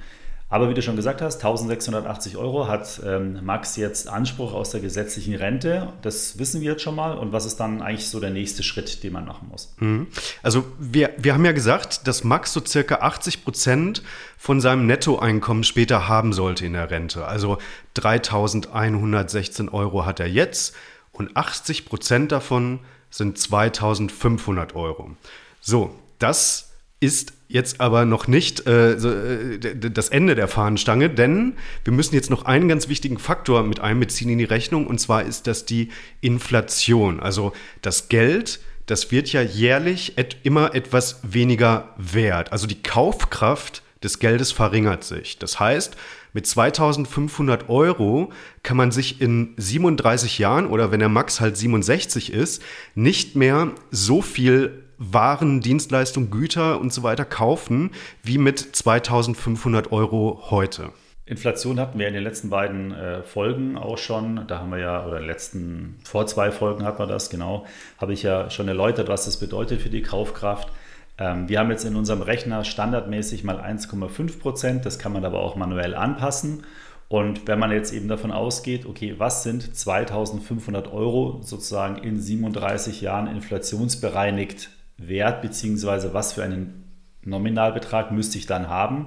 Aber 0.55 0.71
wie 0.71 0.75
du 0.75 0.83
schon 0.83 0.95
gesagt 0.95 1.21
hast, 1.21 1.45
1680 1.45 2.37
Euro 2.37 2.69
hat 2.69 3.03
ähm, 3.05 3.45
Max 3.45 3.75
jetzt 3.75 4.09
Anspruch 4.09 4.53
aus 4.53 4.71
der 4.71 4.81
gesetzlichen 4.81 5.35
Rente. 5.35 5.93
Das 6.01 6.39
wissen 6.39 6.61
wir 6.61 6.71
jetzt 6.71 6.83
schon 6.83 6.95
mal. 6.95 7.19
Und 7.19 7.33
was 7.33 7.45
ist 7.45 7.57
dann 7.57 7.83
eigentlich 7.83 8.09
so 8.09 8.21
der 8.21 8.31
nächste 8.31 8.63
Schritt, 8.63 9.03
den 9.03 9.15
man 9.15 9.25
machen 9.25 9.49
muss? 9.51 9.75
Mhm. 9.81 10.07
Also 10.45 10.65
wir, 10.79 11.11
wir 11.17 11.35
haben 11.35 11.45
ja 11.45 11.51
gesagt, 11.51 12.07
dass 12.07 12.23
Max 12.23 12.53
so 12.53 12.65
circa 12.65 12.99
80 13.01 13.43
Prozent 13.43 14.05
von 14.39 14.61
seinem 14.61 14.87
Nettoeinkommen 14.87 15.65
später 15.65 16.07
haben 16.07 16.33
sollte 16.33 16.65
in 16.65 16.75
der 16.75 16.89
Rente. 16.89 17.27
Also 17.27 17.59
3116 17.95 19.69
Euro 19.71 20.07
hat 20.07 20.21
er 20.21 20.29
jetzt 20.29 20.77
und 21.11 21.37
80 21.37 21.85
Prozent 21.85 22.31
davon 22.31 22.79
sind 23.11 23.39
2500 23.39 24.77
Euro. 24.77 25.17
So, 25.61 25.99
das 26.21 26.71
ist 27.01 27.33
jetzt 27.55 27.81
aber 27.81 28.05
noch 28.05 28.27
nicht 28.27 28.67
äh, 28.67 28.95
äh, 28.95 29.59
das 29.77 30.09
Ende 30.09 30.35
der 30.35 30.49
Fahnenstange, 30.49 31.09
denn 31.09 31.55
wir 31.85 31.93
müssen 31.93 32.17
jetzt 32.17 32.29
noch 32.29 32.45
einen 32.47 32.67
ganz 32.69 32.89
wichtigen 32.89 33.17
Faktor 33.17 33.63
mit 33.63 33.79
einbeziehen 33.79 34.29
in 34.29 34.39
die 34.39 34.45
Rechnung, 34.45 34.89
und 34.89 34.99
zwar 34.99 35.23
ist 35.23 35.47
das 35.47 35.65
die 35.65 35.91
Inflation. 36.21 37.21
Also 37.21 37.53
das 37.81 38.09
Geld, 38.09 38.59
das 38.87 39.13
wird 39.13 39.33
ja 39.33 39.41
jährlich 39.41 40.19
et 40.19 40.37
immer 40.43 40.75
etwas 40.75 41.21
weniger 41.23 41.95
wert. 41.97 42.51
Also 42.51 42.67
die 42.67 42.83
Kaufkraft 42.83 43.85
des 44.03 44.19
Geldes 44.19 44.51
verringert 44.51 45.05
sich. 45.05 45.39
Das 45.39 45.61
heißt, 45.61 45.97
mit 46.33 46.49
2500 46.49 47.69
Euro 47.69 48.33
kann 48.65 48.77
man 48.77 48.91
sich 48.91 49.21
in 49.21 49.55
37 49.59 50.41
Jahren 50.41 50.67
oder 50.67 50.91
wenn 50.91 50.99
der 50.99 51.09
Max 51.09 51.41
halt 51.41 51.57
67 51.57 52.33
ist, 52.33 52.63
nicht 52.97 53.37
mehr 53.37 53.71
so 53.93 54.23
viel 54.23 54.84
waren, 54.99 55.61
Dienstleistungen, 55.61 56.31
Güter 56.31 56.81
und 56.81 56.93
so 56.93 57.03
weiter 57.03 57.25
kaufen, 57.25 57.91
wie 58.23 58.39
mit 58.39 58.59
2500 58.59 59.93
Euro 59.93 60.45
heute. 60.51 60.91
Inflation 61.27 61.81
hatten 61.81 61.99
wir 61.99 62.07
in 62.07 62.15
den 62.15 62.23
letzten 62.23 62.51
beiden 62.51 62.93
äh, 62.93 63.23
Folgen 63.23 63.79
auch 63.79 63.97
schon. 63.97 64.47
Da 64.47 64.59
haben 64.59 64.71
wir 64.71 64.79
ja, 64.79 65.07
oder 65.07 65.17
in 65.17 65.23
den 65.23 65.31
letzten, 65.31 65.99
vor 66.05 66.27
zwei 66.27 66.51
Folgen 66.51 66.85
hat 66.85 66.99
man 66.99 67.09
das, 67.09 67.31
genau, 67.31 67.65
habe 67.99 68.13
ich 68.13 68.23
ja 68.23 68.51
schon 68.51 68.69
erläutert, 68.69 69.09
was 69.09 69.25
das 69.25 69.39
bedeutet 69.39 69.81
für 69.81 69.89
die 69.89 70.03
Kaufkraft. 70.03 70.69
Ähm, 71.17 71.49
wir 71.49 71.61
haben 71.61 71.71
jetzt 71.71 71.85
in 71.85 71.97
unserem 71.97 72.21
Rechner 72.21 72.65
standardmäßig 72.65 73.43
mal 73.43 73.59
1,5 73.59 74.39
Prozent. 74.39 74.85
Das 74.85 74.99
kann 74.99 75.15
man 75.15 75.25
aber 75.25 75.41
auch 75.41 75.57
manuell 75.57 75.95
anpassen. 75.95 76.65
Und 77.09 77.47
wenn 77.47 77.59
man 77.59 77.71
jetzt 77.71 77.93
eben 77.93 78.09
davon 78.09 78.33
ausgeht, 78.33 78.87
okay, 78.87 79.15
was 79.19 79.43
sind 79.45 79.77
2500 79.77 80.93
Euro 80.93 81.41
sozusagen 81.43 82.03
in 82.03 82.21
37 82.21 83.01
Jahren 83.01 83.29
inflationsbereinigt 83.29 84.71
wert, 84.99 85.43
beziehungsweise 85.43 86.15
was 86.15 86.33
für 86.33 86.43
einen 86.43 86.85
Nominalbetrag 87.23 88.13
müsste 88.13 88.39
ich 88.39 88.47
dann 88.47 88.69
haben, 88.69 89.07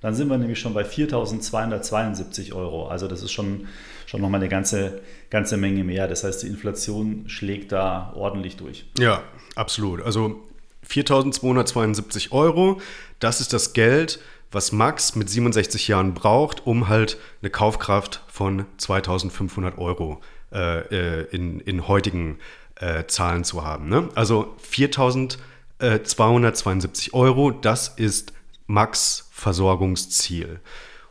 dann 0.00 0.14
sind 0.14 0.28
wir 0.28 0.38
nämlich 0.38 0.60
schon 0.60 0.74
bei 0.74 0.84
4.272 0.84 2.52
Euro. 2.52 2.88
Also 2.88 3.08
das 3.08 3.22
ist 3.22 3.32
schon, 3.32 3.66
schon 4.06 4.20
nochmal 4.20 4.40
eine 4.40 4.48
ganze, 4.48 5.00
ganze 5.30 5.56
Menge 5.56 5.84
mehr. 5.84 6.06
Das 6.06 6.22
heißt, 6.22 6.42
die 6.42 6.46
Inflation 6.46 7.24
schlägt 7.28 7.72
da 7.72 8.12
ordentlich 8.14 8.56
durch. 8.56 8.86
Ja, 8.98 9.22
absolut. 9.54 10.02
Also 10.02 10.42
4.272 10.88 12.30
Euro, 12.32 12.80
das 13.18 13.40
ist 13.40 13.52
das 13.52 13.72
Geld, 13.72 14.20
was 14.52 14.70
Max 14.70 15.16
mit 15.16 15.28
67 15.28 15.88
Jahren 15.88 16.14
braucht, 16.14 16.66
um 16.66 16.88
halt 16.88 17.18
eine 17.42 17.50
Kaufkraft 17.50 18.22
von 18.28 18.66
2.500 18.78 19.78
Euro 19.78 20.20
äh, 20.52 21.22
äh, 21.22 21.26
in, 21.32 21.58
in 21.60 21.88
heutigen 21.88 22.38
äh, 22.76 23.04
Zahlen 23.06 23.44
zu 23.44 23.64
haben. 23.64 23.88
Ne? 23.88 24.08
Also 24.14 24.56
4.272 24.72 27.12
Euro, 27.12 27.50
das 27.50 27.88
ist 27.88 28.32
Max 28.66 29.28
Versorgungsziel. 29.32 30.60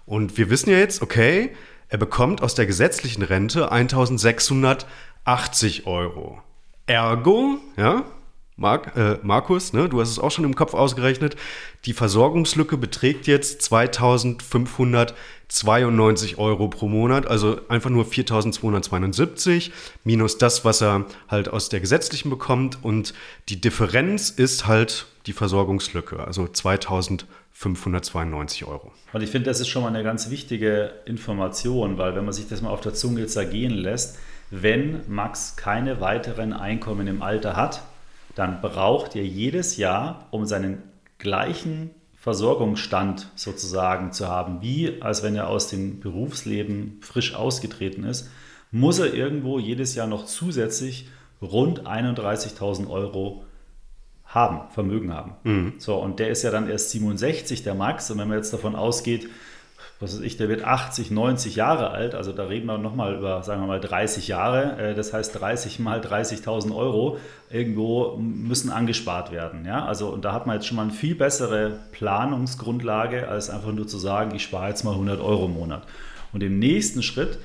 Und 0.05 0.37
wir 0.37 0.49
wissen 0.49 0.69
ja 0.69 0.77
jetzt, 0.77 1.01
okay, 1.01 1.53
er 1.89 1.97
bekommt 1.97 2.41
aus 2.41 2.55
der 2.55 2.65
gesetzlichen 2.65 3.23
Rente 3.23 3.69
1680 3.71 5.87
Euro. 5.87 6.41
Ergo, 6.87 7.57
ja, 7.77 8.03
Mark, 8.57 8.95
äh, 8.95 9.17
Markus, 9.21 9.73
ne, 9.73 9.89
du 9.89 9.99
hast 9.99 10.09
es 10.09 10.17
auch 10.17 10.31
schon 10.31 10.45
im 10.45 10.55
Kopf 10.55 10.73
ausgerechnet, 10.73 11.35
die 11.83 11.91
Versorgungslücke 11.91 12.77
beträgt 12.77 13.27
jetzt 13.27 13.61
2592 13.63 16.37
Euro 16.37 16.69
pro 16.69 16.87
Monat, 16.87 17.27
also 17.27 17.59
einfach 17.67 17.89
nur 17.89 18.05
4272 18.05 19.73
minus 20.05 20.37
das, 20.37 20.63
was 20.63 20.81
er 20.81 21.03
halt 21.27 21.49
aus 21.49 21.67
der 21.67 21.81
gesetzlichen 21.81 22.29
bekommt 22.29 22.81
und 22.81 23.13
die 23.49 23.59
Differenz 23.59 24.29
ist 24.29 24.67
halt 24.67 25.07
die 25.25 25.33
Versorgungslücke, 25.33 26.25
also 26.25 26.47
2592 26.47 28.65
Euro. 28.65 28.93
Und 29.11 29.21
ich 29.21 29.31
finde, 29.31 29.49
das 29.49 29.59
ist 29.59 29.67
schon 29.67 29.81
mal 29.81 29.89
eine 29.89 30.03
ganz 30.03 30.29
wichtige 30.29 30.93
Information, 31.05 31.97
weil 31.97 32.15
wenn 32.15 32.23
man 32.23 32.33
sich 32.33 32.47
das 32.47 32.61
mal 32.61 32.69
auf 32.69 32.79
der 32.79 32.93
Zunge 32.93 33.19
jetzt 33.19 33.35
ergehen 33.35 33.73
lässt, 33.73 34.17
wenn 34.49 35.01
Max 35.09 35.57
keine 35.57 35.99
weiteren 35.99 36.53
Einkommen 36.53 37.07
im 37.07 37.21
Alter 37.21 37.57
hat, 37.57 37.81
dann 38.35 38.61
braucht 38.61 39.15
ihr 39.15 39.25
jedes 39.25 39.77
Jahr, 39.77 40.27
um 40.31 40.45
seinen 40.45 40.83
gleichen 41.17 41.91
Versorgungsstand 42.13 43.31
sozusagen 43.35 44.11
zu 44.11 44.27
haben, 44.27 44.61
wie 44.61 45.01
als 45.01 45.23
wenn 45.23 45.35
er 45.35 45.47
aus 45.47 45.67
dem 45.67 45.99
Berufsleben 45.99 46.97
frisch 47.01 47.35
ausgetreten 47.35 48.03
ist, 48.03 48.29
muss 48.71 48.99
er 48.99 49.13
irgendwo 49.13 49.59
jedes 49.59 49.95
Jahr 49.95 50.07
noch 50.07 50.25
zusätzlich 50.25 51.07
rund 51.41 51.87
31.000 51.87 52.89
Euro 52.89 53.45
haben, 54.25 54.69
Vermögen 54.71 55.13
haben. 55.13 55.35
Mhm. 55.43 55.73
So, 55.77 55.95
und 55.95 56.19
der 56.19 56.29
ist 56.29 56.43
ja 56.43 56.51
dann 56.51 56.69
erst 56.69 56.89
67, 56.89 57.63
der 57.63 57.75
Max. 57.75 58.11
Und 58.11 58.17
wenn 58.17 58.27
man 58.27 58.37
jetzt 58.37 58.53
davon 58.53 58.75
ausgeht, 58.75 59.29
was 59.99 60.13
weiß 60.13 60.21
ich, 60.25 60.35
der 60.35 60.49
wird 60.49 60.63
80, 60.63 61.09
90 61.09 61.55
Jahre 61.55 61.91
alt, 61.91 62.15
also 62.15 62.33
da 62.33 62.45
reden 62.45 62.65
wir 62.65 62.77
nochmal 62.77 63.15
über, 63.15 63.43
sagen 63.43 63.61
wir 63.61 63.67
mal, 63.67 63.79
30 63.79 64.27
Jahre, 64.27 64.77
äh, 64.77 64.93
das 64.93 65.13
heißt 65.13 65.39
30 65.39 65.79
mal 65.79 66.01
30.000 66.01 66.75
Euro 66.75 67.17
irgendwo 67.49 68.17
müssen 68.17 68.71
angespart 68.71 69.31
werden. 69.31 69.65
Ja? 69.65 69.85
Also 69.85 70.09
und 70.09 70.25
da 70.25 70.33
hat 70.33 70.47
man 70.47 70.57
jetzt 70.57 70.67
schon 70.67 70.75
mal 70.75 70.83
eine 70.83 70.91
viel 70.91 71.15
bessere 71.15 71.79
Planungsgrundlage, 71.93 73.29
als 73.29 73.49
einfach 73.49 73.71
nur 73.71 73.87
zu 73.87 73.97
sagen, 73.97 74.35
ich 74.35 74.43
spare 74.43 74.67
jetzt 74.69 74.83
mal 74.83 74.91
100 74.91 75.21
Euro 75.21 75.45
im 75.45 75.53
Monat. 75.53 75.83
Und 76.33 76.43
im 76.43 76.59
nächsten 76.59 77.01
Schritt 77.01 77.39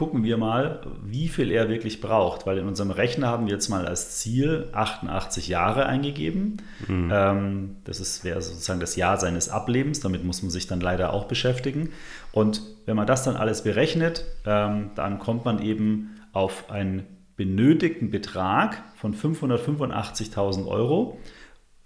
gucken 0.00 0.24
wir 0.24 0.38
mal, 0.38 0.80
wie 1.04 1.28
viel 1.28 1.50
er 1.50 1.68
wirklich 1.68 2.00
braucht, 2.00 2.46
weil 2.46 2.56
in 2.56 2.66
unserem 2.66 2.90
Rechner 2.90 3.28
haben 3.28 3.44
wir 3.44 3.52
jetzt 3.52 3.68
mal 3.68 3.86
als 3.86 4.16
Ziel 4.16 4.70
88 4.72 5.46
Jahre 5.46 5.84
eingegeben. 5.84 6.62
Mhm. 6.88 7.10
Ähm, 7.12 7.76
das 7.84 8.00
ist, 8.00 8.24
wäre 8.24 8.40
sozusagen 8.40 8.80
das 8.80 8.96
Jahr 8.96 9.18
seines 9.18 9.50
Ablebens, 9.50 10.00
damit 10.00 10.24
muss 10.24 10.40
man 10.40 10.50
sich 10.50 10.66
dann 10.66 10.80
leider 10.80 11.12
auch 11.12 11.26
beschäftigen. 11.26 11.90
Und 12.32 12.62
wenn 12.86 12.96
man 12.96 13.06
das 13.06 13.24
dann 13.24 13.36
alles 13.36 13.62
berechnet, 13.62 14.24
ähm, 14.46 14.92
dann 14.94 15.18
kommt 15.18 15.44
man 15.44 15.60
eben 15.60 16.18
auf 16.32 16.70
einen 16.70 17.02
benötigten 17.36 18.10
Betrag 18.10 18.82
von 18.96 19.14
585.000 19.14 20.66
Euro, 20.66 21.18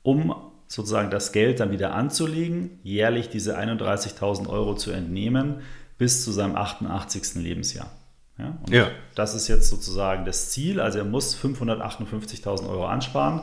um 0.04 0.36
sozusagen 0.68 1.10
das 1.10 1.32
Geld 1.32 1.58
dann 1.58 1.72
wieder 1.72 1.96
anzulegen, 1.96 2.78
jährlich 2.84 3.28
diese 3.28 3.58
31.000 3.58 4.48
Euro 4.48 4.76
zu 4.76 4.92
entnehmen 4.92 5.62
bis 5.98 6.22
zu 6.22 6.30
seinem 6.30 6.54
88. 6.54 7.42
Lebensjahr. 7.42 7.90
Ja, 8.38 8.58
ja. 8.68 8.90
Das 9.14 9.34
ist 9.34 9.48
jetzt 9.48 9.68
sozusagen 9.68 10.24
das 10.24 10.50
Ziel. 10.50 10.80
Also 10.80 10.98
er 10.98 11.04
muss 11.04 11.36
558.000 11.36 12.68
Euro 12.68 12.86
ansparen. 12.86 13.42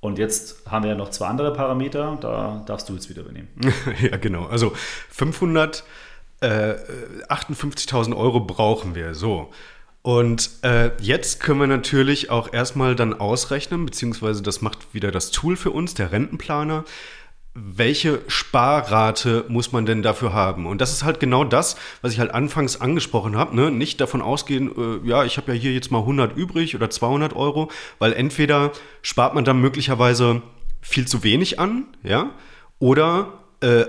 Und 0.00 0.18
jetzt 0.18 0.70
haben 0.70 0.84
wir 0.84 0.90
ja 0.90 0.96
noch 0.96 1.10
zwei 1.10 1.26
andere 1.26 1.52
Parameter. 1.52 2.16
Da 2.20 2.62
darfst 2.66 2.88
du 2.88 2.94
jetzt 2.94 3.10
wieder 3.10 3.22
übernehmen. 3.22 3.48
ja, 4.00 4.16
genau. 4.16 4.46
Also 4.46 4.72
558.000 5.14 5.82
äh, 6.42 8.14
Euro 8.14 8.40
brauchen 8.40 8.94
wir. 8.94 9.14
So. 9.14 9.50
Und 10.02 10.50
äh, 10.62 10.92
jetzt 11.00 11.40
können 11.40 11.58
wir 11.58 11.66
natürlich 11.66 12.30
auch 12.30 12.52
erstmal 12.52 12.94
dann 12.94 13.12
ausrechnen, 13.12 13.84
beziehungsweise 13.84 14.42
das 14.42 14.62
macht 14.62 14.94
wieder 14.94 15.10
das 15.10 15.32
Tool 15.32 15.56
für 15.56 15.72
uns, 15.72 15.94
der 15.94 16.12
Rentenplaner 16.12 16.84
welche 17.56 18.20
Sparrate 18.28 19.46
muss 19.48 19.72
man 19.72 19.86
denn 19.86 20.02
dafür 20.02 20.34
haben? 20.34 20.66
Und 20.66 20.80
das 20.80 20.92
ist 20.92 21.04
halt 21.04 21.20
genau 21.20 21.42
das, 21.42 21.76
was 22.02 22.12
ich 22.12 22.20
halt 22.20 22.32
anfangs 22.32 22.80
angesprochen 22.80 23.36
habe. 23.36 23.56
Ne? 23.56 23.70
Nicht 23.70 24.00
davon 24.00 24.20
ausgehen, 24.20 24.70
äh, 24.76 25.08
ja, 25.08 25.24
ich 25.24 25.38
habe 25.38 25.52
ja 25.52 25.58
hier 25.58 25.72
jetzt 25.72 25.90
mal 25.90 26.00
100 26.00 26.36
übrig 26.36 26.74
oder 26.74 26.90
200 26.90 27.34
Euro, 27.34 27.70
weil 27.98 28.12
entweder 28.12 28.72
spart 29.00 29.34
man 29.34 29.44
dann 29.44 29.60
möglicherweise 29.60 30.42
viel 30.82 31.08
zu 31.08 31.24
wenig 31.24 31.58
an, 31.58 31.86
ja, 32.02 32.30
oder 32.78 33.32
äh, 33.60 33.86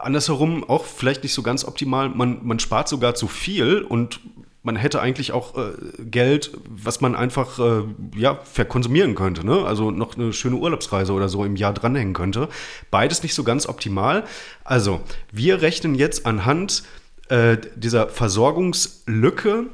andersherum 0.00 0.64
auch 0.64 0.86
vielleicht 0.86 1.22
nicht 1.22 1.34
so 1.34 1.42
ganz 1.42 1.66
optimal, 1.66 2.08
man, 2.08 2.40
man 2.42 2.58
spart 2.58 2.88
sogar 2.88 3.14
zu 3.14 3.28
viel 3.28 3.82
und 3.82 4.20
man 4.62 4.76
hätte 4.76 5.00
eigentlich 5.00 5.32
auch 5.32 5.56
äh, 5.56 5.72
Geld, 5.98 6.52
was 6.68 7.00
man 7.00 7.14
einfach 7.16 7.58
äh, 7.58 7.82
ja, 8.16 8.38
verkonsumieren 8.44 9.14
könnte. 9.14 9.44
Ne? 9.44 9.64
Also 9.64 9.90
noch 9.90 10.16
eine 10.16 10.32
schöne 10.32 10.56
Urlaubsreise 10.56 11.12
oder 11.12 11.28
so 11.28 11.44
im 11.44 11.56
Jahr 11.56 11.74
dranhängen 11.74 12.14
könnte. 12.14 12.48
Beides 12.90 13.22
nicht 13.22 13.34
so 13.34 13.42
ganz 13.44 13.66
optimal. 13.68 14.24
Also, 14.64 15.00
wir 15.32 15.62
rechnen 15.62 15.94
jetzt 15.94 16.26
anhand 16.26 16.84
äh, 17.28 17.56
dieser 17.74 18.08
Versorgungslücke 18.08 19.66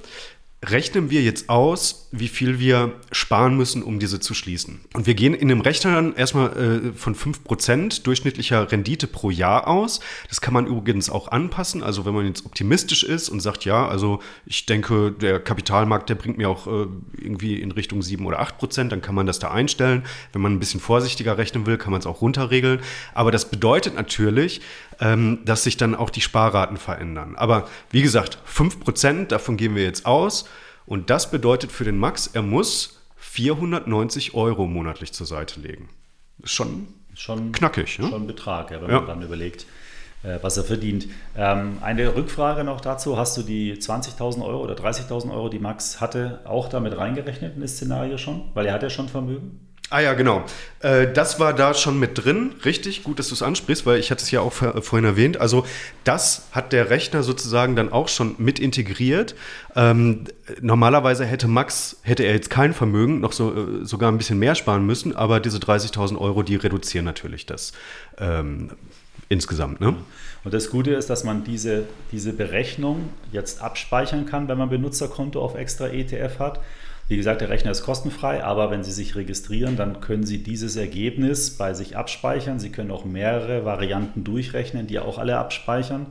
rechnen 0.64 1.08
wir 1.10 1.22
jetzt 1.22 1.48
aus, 1.48 2.08
wie 2.10 2.26
viel 2.26 2.58
wir 2.58 2.94
sparen 3.12 3.56
müssen, 3.56 3.82
um 3.82 4.00
diese 4.00 4.18
zu 4.18 4.34
schließen. 4.34 4.80
Und 4.94 5.06
wir 5.06 5.14
gehen 5.14 5.34
in 5.34 5.46
dem 5.46 5.60
Rechner 5.60 5.94
dann 5.94 6.16
erstmal 6.16 6.56
äh, 6.56 6.92
von 6.94 7.14
5% 7.14 8.02
durchschnittlicher 8.02 8.72
Rendite 8.72 9.06
pro 9.06 9.30
Jahr 9.30 9.68
aus. 9.68 10.00
Das 10.28 10.40
kann 10.40 10.54
man 10.54 10.66
übrigens 10.66 11.10
auch 11.10 11.28
anpassen. 11.28 11.84
Also 11.84 12.04
wenn 12.06 12.14
man 12.14 12.26
jetzt 12.26 12.44
optimistisch 12.44 13.04
ist 13.04 13.28
und 13.28 13.38
sagt, 13.38 13.64
ja, 13.66 13.86
also 13.86 14.20
ich 14.46 14.66
denke, 14.66 15.12
der 15.12 15.38
Kapitalmarkt, 15.38 16.08
der 16.08 16.16
bringt 16.16 16.38
mir 16.38 16.48
auch 16.48 16.66
äh, 16.66 16.86
irgendwie 17.16 17.60
in 17.60 17.70
Richtung 17.70 18.02
7 18.02 18.26
oder 18.26 18.42
8%, 18.42 18.88
dann 18.88 19.00
kann 19.00 19.14
man 19.14 19.26
das 19.26 19.38
da 19.38 19.52
einstellen. 19.52 20.02
Wenn 20.32 20.42
man 20.42 20.54
ein 20.54 20.58
bisschen 20.58 20.80
vorsichtiger 20.80 21.38
rechnen 21.38 21.66
will, 21.66 21.78
kann 21.78 21.92
man 21.92 22.00
es 22.00 22.06
auch 22.06 22.20
runterregeln. 22.20 22.80
Aber 23.14 23.30
das 23.30 23.48
bedeutet 23.48 23.94
natürlich, 23.94 24.60
ähm, 25.00 25.38
dass 25.44 25.62
sich 25.62 25.76
dann 25.76 25.94
auch 25.94 26.10
die 26.10 26.20
Sparraten 26.20 26.78
verändern. 26.78 27.36
Aber 27.36 27.68
wie 27.90 28.02
gesagt, 28.02 28.38
5% 28.52 29.26
davon 29.26 29.56
gehen 29.56 29.76
wir 29.76 29.84
jetzt 29.84 30.04
aus. 30.04 30.47
Und 30.88 31.10
das 31.10 31.30
bedeutet 31.30 31.70
für 31.70 31.84
den 31.84 31.98
Max, 31.98 32.28
er 32.28 32.40
muss 32.40 32.98
490 33.16 34.32
Euro 34.32 34.66
monatlich 34.66 35.12
zur 35.12 35.26
Seite 35.26 35.60
legen. 35.60 35.90
Ist 36.42 36.52
schon, 36.52 36.88
schon 37.14 37.52
knackig. 37.52 37.98
Ne? 37.98 38.08
Schon 38.08 38.22
ein 38.22 38.26
Betrag, 38.26 38.70
ja, 38.70 38.80
wenn 38.80 38.90
ja. 38.90 38.96
man 39.00 39.06
dann 39.06 39.22
überlegt, 39.22 39.66
äh, 40.22 40.38
was 40.40 40.56
er 40.56 40.64
verdient. 40.64 41.06
Ähm, 41.36 41.76
eine 41.82 42.16
Rückfrage 42.16 42.64
noch 42.64 42.80
dazu. 42.80 43.18
Hast 43.18 43.36
du 43.36 43.42
die 43.42 43.74
20.000 43.74 44.42
Euro 44.42 44.62
oder 44.64 44.74
30.000 44.74 45.30
Euro, 45.30 45.50
die 45.50 45.58
Max 45.58 46.00
hatte, 46.00 46.40
auch 46.46 46.70
damit 46.70 46.96
reingerechnet 46.96 47.56
in 47.56 47.60
das 47.60 47.72
Szenario 47.72 48.16
schon? 48.16 48.44
Weil 48.54 48.64
er 48.64 48.72
hat 48.72 48.82
ja 48.82 48.88
schon 48.88 49.10
Vermögen. 49.10 49.67
Ah 49.90 50.00
ja, 50.00 50.12
genau. 50.12 50.44
Äh, 50.80 51.10
das 51.12 51.40
war 51.40 51.54
da 51.54 51.72
schon 51.72 51.98
mit 51.98 52.22
drin. 52.22 52.52
Richtig, 52.64 53.04
gut, 53.04 53.18
dass 53.18 53.28
du 53.28 53.34
es 53.34 53.42
ansprichst, 53.42 53.86
weil 53.86 53.98
ich 53.98 54.10
hatte 54.10 54.22
es 54.22 54.30
ja 54.30 54.40
auch 54.40 54.52
vorhin 54.52 55.04
erwähnt. 55.04 55.40
Also 55.40 55.64
das 56.04 56.48
hat 56.52 56.72
der 56.74 56.90
Rechner 56.90 57.22
sozusagen 57.22 57.74
dann 57.74 57.90
auch 57.90 58.08
schon 58.08 58.34
mit 58.36 58.58
integriert. 58.58 59.34
Ähm, 59.74 60.24
normalerweise 60.60 61.24
hätte 61.24 61.48
Max, 61.48 61.96
hätte 62.02 62.24
er 62.24 62.34
jetzt 62.34 62.50
kein 62.50 62.74
Vermögen, 62.74 63.20
noch 63.20 63.32
so, 63.32 63.54
äh, 63.54 63.84
sogar 63.86 64.12
ein 64.12 64.18
bisschen 64.18 64.38
mehr 64.38 64.54
sparen 64.54 64.84
müssen, 64.84 65.16
aber 65.16 65.40
diese 65.40 65.58
30.000 65.58 66.18
Euro, 66.18 66.42
die 66.42 66.56
reduzieren 66.56 67.06
natürlich 67.06 67.46
das 67.46 67.72
ähm, 68.18 68.72
insgesamt. 69.30 69.80
Ne? 69.80 69.94
Und 70.44 70.52
das 70.52 70.68
Gute 70.68 70.92
ist, 70.92 71.08
dass 71.08 71.24
man 71.24 71.44
diese, 71.44 71.84
diese 72.12 72.34
Berechnung 72.34 73.08
jetzt 73.32 73.62
abspeichern 73.62 74.26
kann, 74.26 74.48
wenn 74.48 74.58
man 74.58 74.68
Benutzerkonto 74.68 75.40
auf 75.42 75.54
extra 75.54 75.88
ETF 75.88 76.38
hat. 76.38 76.60
Wie 77.08 77.16
gesagt, 77.16 77.40
der 77.40 77.48
Rechner 77.48 77.70
ist 77.70 77.82
kostenfrei, 77.82 78.44
aber 78.44 78.70
wenn 78.70 78.84
Sie 78.84 78.92
sich 78.92 79.16
registrieren, 79.16 79.76
dann 79.76 80.00
können 80.00 80.24
Sie 80.24 80.42
dieses 80.42 80.76
Ergebnis 80.76 81.56
bei 81.56 81.72
sich 81.72 81.96
abspeichern. 81.96 82.58
Sie 82.58 82.70
können 82.70 82.90
auch 82.90 83.06
mehrere 83.06 83.64
Varianten 83.64 84.24
durchrechnen, 84.24 84.86
die 84.86 84.98
auch 84.98 85.16
alle 85.16 85.38
abspeichern. 85.38 86.06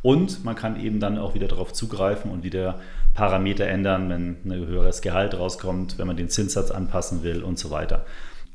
Und 0.00 0.44
man 0.44 0.54
kann 0.54 0.80
eben 0.80 1.00
dann 1.00 1.18
auch 1.18 1.34
wieder 1.34 1.48
darauf 1.48 1.74
zugreifen 1.74 2.30
und 2.30 2.44
wieder 2.44 2.80
Parameter 3.12 3.66
ändern, 3.66 4.08
wenn 4.08 4.36
ein 4.46 4.66
höheres 4.66 5.02
Gehalt 5.02 5.38
rauskommt, 5.38 5.98
wenn 5.98 6.06
man 6.06 6.16
den 6.16 6.30
Zinssatz 6.30 6.70
anpassen 6.70 7.22
will 7.22 7.42
und 7.42 7.58
so 7.58 7.70
weiter. 7.70 8.06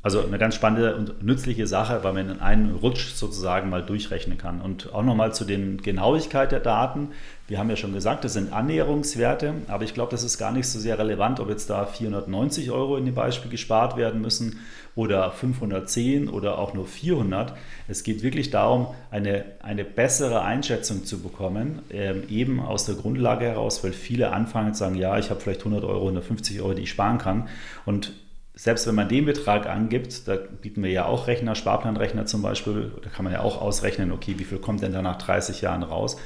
Also 0.04 0.22
eine 0.22 0.36
ganz 0.36 0.54
spannende 0.54 0.94
und 0.96 1.22
nützliche 1.22 1.66
Sache, 1.66 2.04
weil 2.04 2.12
man 2.12 2.28
in 2.28 2.40
einem 2.40 2.76
Rutsch 2.76 3.14
sozusagen 3.14 3.70
mal 3.70 3.82
durchrechnen 3.82 4.36
kann. 4.36 4.60
Und 4.60 4.92
auch 4.92 5.02
nochmal 5.02 5.32
zu 5.32 5.46
den 5.46 5.78
Genauigkeit 5.80 6.52
der 6.52 6.60
Daten. 6.60 7.08
Wir 7.48 7.58
haben 7.58 7.70
ja 7.70 7.76
schon 7.76 7.94
gesagt, 7.94 8.22
das 8.22 8.34
sind 8.34 8.52
Annäherungswerte, 8.52 9.54
aber 9.66 9.84
ich 9.84 9.94
glaube, 9.94 10.10
das 10.10 10.22
ist 10.22 10.36
gar 10.36 10.52
nicht 10.52 10.68
so 10.68 10.78
sehr 10.78 10.98
relevant, 10.98 11.40
ob 11.40 11.48
jetzt 11.48 11.70
da 11.70 11.86
490 11.86 12.70
Euro 12.70 12.98
in 12.98 13.06
dem 13.06 13.14
Beispiel 13.14 13.50
gespart 13.50 13.96
werden 13.96 14.20
müssen 14.20 14.60
oder 14.94 15.30
510 15.30 16.28
oder 16.28 16.58
auch 16.58 16.74
nur 16.74 16.86
400. 16.86 17.54
Es 17.88 18.02
geht 18.02 18.22
wirklich 18.22 18.50
darum, 18.50 18.88
eine, 19.10 19.46
eine 19.62 19.86
bessere 19.86 20.42
Einschätzung 20.42 21.06
zu 21.06 21.22
bekommen, 21.22 21.78
ähm, 21.90 22.24
eben 22.28 22.60
aus 22.60 22.84
der 22.84 22.96
Grundlage 22.96 23.46
heraus, 23.46 23.82
weil 23.82 23.92
viele 23.92 24.32
anfangen 24.32 24.74
zu 24.74 24.80
sagen, 24.80 24.96
ja, 24.96 25.18
ich 25.18 25.30
habe 25.30 25.40
vielleicht 25.40 25.60
100 25.60 25.82
Euro, 25.82 26.00
150 26.00 26.60
Euro, 26.60 26.74
die 26.74 26.82
ich 26.82 26.90
sparen 26.90 27.16
kann. 27.16 27.48
Und 27.86 28.12
selbst 28.54 28.86
wenn 28.86 28.94
man 28.94 29.08
den 29.08 29.24
Betrag 29.24 29.66
angibt, 29.66 30.28
da 30.28 30.36
bieten 30.36 30.82
wir 30.82 30.90
ja 30.90 31.06
auch 31.06 31.26
Rechner, 31.26 31.56
Sparplanrechner 31.56 32.26
zum 32.26 32.40
Beispiel, 32.42 32.92
da 33.02 33.10
kann 33.10 33.24
man 33.24 33.32
ja 33.32 33.40
auch 33.40 33.60
ausrechnen, 33.60 34.12
okay, 34.12 34.36
wie 34.38 34.44
viel 34.44 34.58
kommt 34.58 34.82
denn 34.82 34.92
da 34.92 35.02
nach 35.02 35.16
30 35.16 35.60
Jahren 35.60 35.82
raus? 35.82 36.16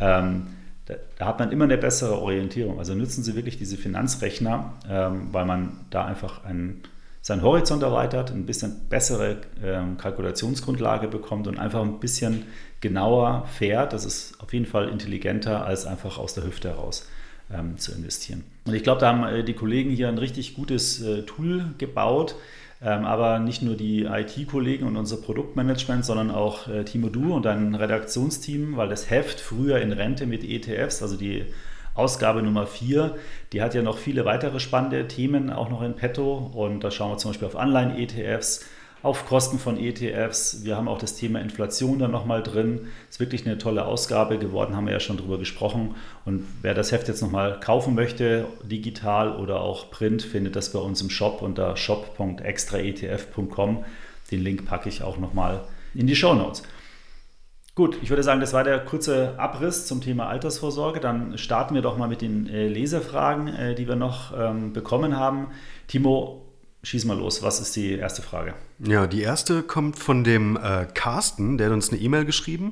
Ähm, 0.00 0.46
da, 0.86 0.94
da, 1.18 1.26
hat 1.26 1.38
man 1.38 1.52
immer 1.52 1.64
eine 1.64 1.76
bessere 1.76 2.18
Orientierung. 2.18 2.78
Also 2.78 2.94
nutzen 2.94 3.22
Sie 3.22 3.34
wirklich 3.34 3.58
diese 3.58 3.76
Finanzrechner, 3.76 4.72
ähm, 4.88 5.28
weil 5.32 5.44
man 5.44 5.84
da 5.90 6.06
einfach 6.06 6.44
einen, 6.44 6.82
seinen 7.20 7.42
Horizont 7.42 7.82
erweitert, 7.82 8.30
ein 8.30 8.46
bisschen 8.46 8.88
bessere 8.88 9.38
ähm, 9.62 9.98
Kalkulationsgrundlage 9.98 11.08
bekommt 11.08 11.46
und 11.46 11.58
einfach 11.58 11.82
ein 11.82 12.00
bisschen 12.00 12.44
genauer 12.80 13.46
fährt. 13.52 13.92
Das 13.92 14.06
ist 14.06 14.40
auf 14.40 14.54
jeden 14.54 14.66
Fall 14.66 14.88
intelligenter 14.88 15.66
als 15.66 15.86
einfach 15.86 16.18
aus 16.18 16.32
der 16.32 16.44
Hüfte 16.44 16.70
heraus 16.70 17.06
ähm, 17.52 17.78
zu 17.78 17.92
investieren. 17.92 18.44
Und 18.64 18.74
ich 18.74 18.82
glaube, 18.82 19.00
da 19.00 19.08
haben 19.08 19.24
äh, 19.24 19.44
die 19.44 19.54
Kollegen 19.54 19.90
hier 19.90 20.08
ein 20.08 20.18
richtig 20.18 20.54
gutes 20.54 21.02
äh, 21.02 21.22
Tool 21.22 21.66
gebaut, 21.78 22.34
ähm, 22.82 23.04
aber 23.04 23.38
nicht 23.38 23.62
nur 23.62 23.76
die 23.76 24.04
IT-Kollegen 24.04 24.86
und 24.86 24.96
unser 24.96 25.16
Produktmanagement, 25.18 26.04
sondern 26.04 26.30
auch 26.30 26.68
äh, 26.68 26.84
Timo 26.84 27.08
Du 27.08 27.34
und 27.34 27.44
dein 27.44 27.74
Redaktionsteam, 27.74 28.76
weil 28.76 28.88
das 28.88 29.10
Heft 29.10 29.40
früher 29.40 29.80
in 29.80 29.92
Rente 29.92 30.26
mit 30.26 30.44
ETFs, 30.44 31.02
also 31.02 31.16
die 31.16 31.46
Ausgabe 31.94 32.42
Nummer 32.42 32.66
4, 32.66 33.16
die 33.54 33.62
hat 33.62 33.74
ja 33.74 33.80
noch 33.80 33.96
viele 33.96 34.26
weitere 34.26 34.60
spannende 34.60 35.08
Themen 35.08 35.50
auch 35.50 35.70
noch 35.70 35.80
in 35.80 35.94
petto 35.94 36.50
und 36.54 36.84
da 36.84 36.90
schauen 36.90 37.12
wir 37.12 37.16
zum 37.16 37.30
Beispiel 37.30 37.48
auf 37.48 37.54
Online-ETFs, 37.54 38.66
auf 39.06 39.26
Kosten 39.26 39.60
von 39.60 39.78
ETFs. 39.78 40.64
Wir 40.64 40.76
haben 40.76 40.88
auch 40.88 40.98
das 40.98 41.14
Thema 41.14 41.40
Inflation 41.40 42.00
dann 42.00 42.10
nochmal 42.10 42.42
drin. 42.42 42.88
Ist 43.08 43.20
wirklich 43.20 43.46
eine 43.46 43.56
tolle 43.56 43.84
Ausgabe 43.84 44.36
geworden, 44.36 44.74
haben 44.74 44.86
wir 44.86 44.92
ja 44.92 45.00
schon 45.00 45.16
drüber 45.16 45.38
gesprochen. 45.38 45.94
Und 46.24 46.44
wer 46.62 46.74
das 46.74 46.90
Heft 46.90 47.06
jetzt 47.06 47.22
nochmal 47.22 47.60
kaufen 47.60 47.94
möchte, 47.94 48.46
digital 48.64 49.36
oder 49.36 49.60
auch 49.60 49.92
print, 49.92 50.22
findet 50.22 50.56
das 50.56 50.72
bei 50.72 50.80
uns 50.80 51.00
im 51.00 51.10
Shop 51.10 51.40
unter 51.40 51.76
shop.extraetf.com. 51.76 53.84
Den 54.32 54.42
Link 54.42 54.66
packe 54.66 54.88
ich 54.88 55.04
auch 55.04 55.18
nochmal 55.18 55.62
in 55.94 56.08
die 56.08 56.16
Show 56.16 56.34
Notes. 56.34 56.64
Gut, 57.76 57.98
ich 58.02 58.10
würde 58.10 58.24
sagen, 58.24 58.40
das 58.40 58.54
war 58.54 58.64
der 58.64 58.80
kurze 58.80 59.38
Abriss 59.38 59.86
zum 59.86 60.00
Thema 60.00 60.28
Altersvorsorge. 60.28 60.98
Dann 60.98 61.38
starten 61.38 61.76
wir 61.76 61.82
doch 61.82 61.96
mal 61.96 62.08
mit 62.08 62.22
den 62.22 62.48
äh, 62.48 62.66
Lesefragen, 62.66 63.48
äh, 63.48 63.74
die 63.76 63.86
wir 63.86 63.96
noch 63.96 64.36
ähm, 64.36 64.72
bekommen 64.72 65.16
haben. 65.16 65.48
Timo, 65.86 66.45
Schieß 66.86 67.04
mal 67.04 67.18
los, 67.18 67.42
was 67.42 67.58
ist 67.58 67.74
die 67.74 67.94
erste 67.94 68.22
Frage? 68.22 68.54
Ja, 68.78 69.08
die 69.08 69.20
erste 69.20 69.64
kommt 69.64 69.98
von 69.98 70.22
dem 70.22 70.56
äh, 70.56 70.86
Carsten, 70.94 71.58
der 71.58 71.66
hat 71.66 71.74
uns 71.74 71.90
eine 71.90 72.00
E-Mail 72.00 72.24
geschrieben. 72.24 72.70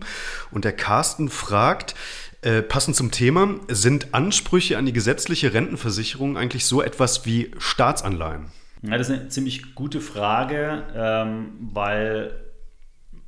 Und 0.53 0.65
der 0.65 0.71
Carsten 0.71 1.29
fragt, 1.29 1.97
äh, 2.43 2.63
passend 2.63 2.95
zum 2.95 3.11
Thema, 3.11 3.57
sind 3.67 4.15
Ansprüche 4.15 4.79
an 4.79 4.87
die 4.87 4.93
gesetzliche 4.93 5.53
Rentenversicherung 5.53 6.37
eigentlich 6.37 6.65
so 6.65 6.81
etwas 6.81 7.27
wie 7.27 7.51
Staatsanleihen? 7.59 8.53
Ja, 8.83 8.97
das 8.97 9.09
ist 9.09 9.19
eine 9.19 9.29
ziemlich 9.31 9.75
gute 9.75 10.01
Frage, 10.01 10.85
ähm, 10.95 11.49
weil 11.73 12.37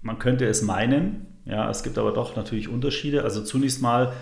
man 0.03 0.20
könnte 0.20 0.46
es 0.46 0.62
meinen. 0.62 1.40
Ja, 1.46 1.68
es 1.68 1.83
gibt 1.83 1.99
aber 1.99 2.12
doch 2.12 2.37
natürlich 2.37 2.68
Unterschiede. 2.68 3.25
Also 3.25 3.42
zunächst 3.42 3.83
mal 3.83 4.12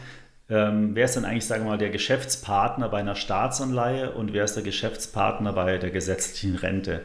ähm, 0.50 0.94
wer 0.94 1.06
ist 1.06 1.16
denn 1.16 1.24
eigentlich, 1.24 1.46
sagen 1.46 1.64
wir 1.64 1.70
mal, 1.70 1.78
der 1.78 1.90
Geschäftspartner 1.90 2.88
bei 2.88 2.98
einer 2.98 3.14
Staatsanleihe 3.14 4.12
und 4.12 4.32
wer 4.32 4.44
ist 4.44 4.54
der 4.54 4.62
Geschäftspartner 4.62 5.52
bei 5.52 5.78
der 5.78 5.90
gesetzlichen 5.90 6.56
Rente? 6.56 7.00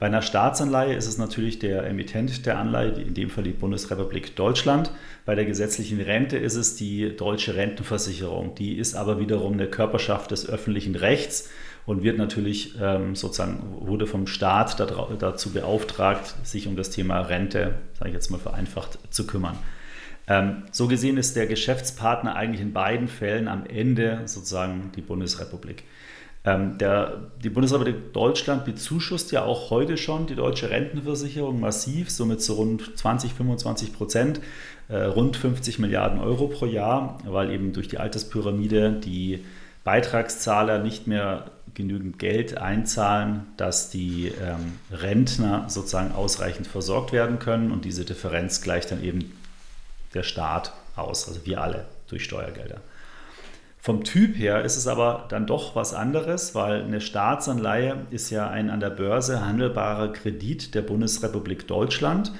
Bei 0.00 0.06
einer 0.06 0.22
Staatsanleihe 0.22 0.94
ist 0.94 1.06
es 1.06 1.18
natürlich 1.18 1.58
der 1.58 1.84
Emittent 1.84 2.46
der 2.46 2.58
Anleihe, 2.58 2.92
in 2.92 3.12
dem 3.12 3.28
Fall 3.28 3.44
die 3.44 3.50
Bundesrepublik 3.50 4.34
Deutschland. 4.34 4.90
Bei 5.26 5.34
der 5.34 5.44
gesetzlichen 5.44 6.00
Rente 6.00 6.38
ist 6.38 6.56
es 6.56 6.74
die 6.74 7.14
deutsche 7.14 7.54
Rentenversicherung. 7.54 8.54
Die 8.54 8.78
ist 8.78 8.94
aber 8.94 9.20
wiederum 9.20 9.52
eine 9.52 9.66
Körperschaft 9.66 10.30
des 10.30 10.48
öffentlichen 10.48 10.96
Rechts 10.96 11.50
und 11.84 12.02
wird 12.02 12.16
natürlich 12.16 12.76
ähm, 12.80 13.14
sozusagen, 13.14 13.62
wurde 13.86 14.06
vom 14.06 14.26
Staat 14.26 14.80
dazu 14.80 15.52
beauftragt, 15.52 16.34
sich 16.44 16.66
um 16.66 16.76
das 16.76 16.88
Thema 16.88 17.20
Rente, 17.20 17.74
sage 17.92 18.08
ich 18.08 18.14
jetzt 18.14 18.30
mal 18.30 18.38
vereinfacht, 18.38 18.98
zu 19.10 19.26
kümmern. 19.26 19.58
Ähm, 20.30 20.62
so 20.70 20.86
gesehen 20.86 21.16
ist 21.16 21.34
der 21.34 21.48
Geschäftspartner 21.48 22.36
eigentlich 22.36 22.60
in 22.60 22.72
beiden 22.72 23.08
Fällen 23.08 23.48
am 23.48 23.66
Ende 23.66 24.22
sozusagen 24.26 24.92
die 24.94 25.00
Bundesrepublik. 25.00 25.82
Ähm, 26.44 26.78
der, 26.78 27.32
die 27.42 27.50
Bundesrepublik 27.50 28.12
Deutschland 28.12 28.64
bezuschusst 28.64 29.32
ja 29.32 29.42
auch 29.42 29.70
heute 29.70 29.98
schon 29.98 30.26
die 30.26 30.36
deutsche 30.36 30.70
Rentenversicherung 30.70 31.58
massiv, 31.58 32.10
somit 32.10 32.40
zu 32.42 32.54
rund 32.54 32.96
20, 32.96 33.34
25 33.34 33.92
Prozent, 33.92 34.40
äh, 34.88 34.98
rund 34.98 35.36
50 35.36 35.80
Milliarden 35.80 36.20
Euro 36.20 36.46
pro 36.46 36.64
Jahr, 36.64 37.18
weil 37.26 37.50
eben 37.50 37.72
durch 37.72 37.88
die 37.88 37.98
Alterspyramide 37.98 38.92
die 38.92 39.44
Beitragszahler 39.82 40.78
nicht 40.78 41.08
mehr 41.08 41.50
genügend 41.74 42.20
Geld 42.20 42.56
einzahlen, 42.56 43.46
dass 43.56 43.90
die 43.90 44.28
ähm, 44.28 44.78
Rentner 44.92 45.64
sozusagen 45.68 46.12
ausreichend 46.12 46.68
versorgt 46.68 47.12
werden 47.12 47.40
können 47.40 47.72
und 47.72 47.84
diese 47.84 48.04
Differenz 48.04 48.60
gleicht 48.60 48.92
dann 48.92 49.02
eben 49.02 49.32
der 50.14 50.22
Staat 50.22 50.72
aus, 50.96 51.28
also 51.28 51.46
wir 51.46 51.60
alle 51.60 51.86
durch 52.08 52.24
Steuergelder. 52.24 52.80
Vom 53.82 54.04
Typ 54.04 54.36
her 54.36 54.62
ist 54.62 54.76
es 54.76 54.86
aber 54.86 55.24
dann 55.30 55.46
doch 55.46 55.74
was 55.74 55.94
anderes, 55.94 56.54
weil 56.54 56.82
eine 56.82 57.00
Staatsanleihe 57.00 58.06
ist 58.10 58.28
ja 58.28 58.50
ein 58.50 58.68
an 58.68 58.80
der 58.80 58.90
Börse 58.90 59.44
handelbarer 59.44 60.12
Kredit 60.12 60.74
der 60.74 60.82
Bundesrepublik 60.82 61.66
Deutschland. 61.66 62.30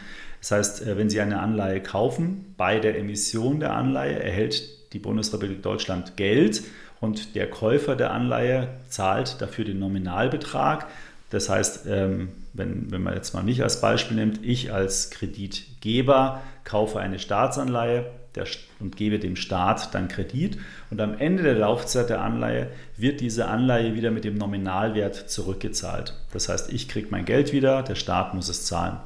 Das 0.41 0.51
heißt, 0.51 0.87
äh, 0.87 0.99
wenn 0.99 1.09
Sie 1.09 1.21
eine 1.21 1.41
Anleihe 1.41 1.83
kaufen, 1.83 2.55
bei 2.59 2.79
der 2.79 2.99
Emission 2.99 3.59
der 3.59 3.75
Anleihe 3.75 4.23
erhält 4.23 4.93
die 4.93 4.99
Bundesrepublik 4.99 5.63
Deutschland 5.63 6.19
Geld 6.19 6.63
und 7.01 7.35
der 7.35 7.49
Käufer 7.49 7.97
der 7.97 8.11
Anleihe 8.11 8.69
zahlt 8.89 9.41
dafür 9.41 9.65
den 9.65 9.79
Nominalbetrag. 9.79 10.89
Das 11.31 11.49
heißt, 11.49 11.87
ähm, 11.89 12.29
wenn, 12.53 12.91
wenn 12.91 13.03
man 13.03 13.15
jetzt 13.15 13.33
mal 13.33 13.43
mich 13.43 13.63
als 13.63 13.81
Beispiel 13.81 14.17
nimmt, 14.17 14.45
ich 14.45 14.73
als 14.73 15.11
Kreditgeber 15.11 16.43
kaufe 16.71 17.01
eine 17.01 17.19
Staatsanleihe, 17.19 18.07
der, 18.37 18.47
und 18.79 18.97
gebe 18.97 19.19
dem 19.19 19.35
Staat 19.35 19.93
dann 19.93 20.07
Kredit. 20.07 20.59
Und 20.91 21.01
am 21.01 21.19
Ende 21.19 21.43
der 21.43 21.55
Laufzeit 21.55 22.11
der 22.11 22.23
Anleihe 22.23 22.69
wird 22.97 23.21
diese 23.21 23.49
Anleihe 23.49 23.95
wieder 23.97 24.13
mit 24.13 24.23
dem 24.23 24.37
Nominalwert 24.37 25.17
zurückgezahlt. 25.17 26.15
Das 26.33 26.49
heißt, 26.49 26.73
ich 26.73 26.89
kriege 26.89 27.09
mein 27.11 27.25
Geld 27.25 27.53
wieder, 27.53 27.83
der 27.83 27.97
Staat 27.97 28.35
muss 28.35 28.49
es 28.49 28.67
zahlen. 28.67 28.99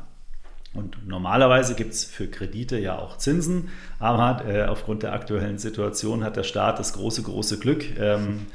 Und 0.74 1.08
normalerweise 1.08 1.74
gibt 1.74 1.94
es 1.94 2.04
für 2.04 2.26
Kredite 2.26 2.78
ja 2.78 2.98
auch 2.98 3.16
Zinsen, 3.16 3.70
aber 3.98 4.44
äh, 4.46 4.64
aufgrund 4.64 5.02
der 5.02 5.12
aktuellen 5.14 5.58
Situation 5.58 6.22
hat 6.22 6.36
der 6.36 6.42
Staat 6.42 6.78
das 6.78 6.92
große, 6.92 7.22
große 7.22 7.58
Glück, 7.60 7.98
ähm, 7.98 8.46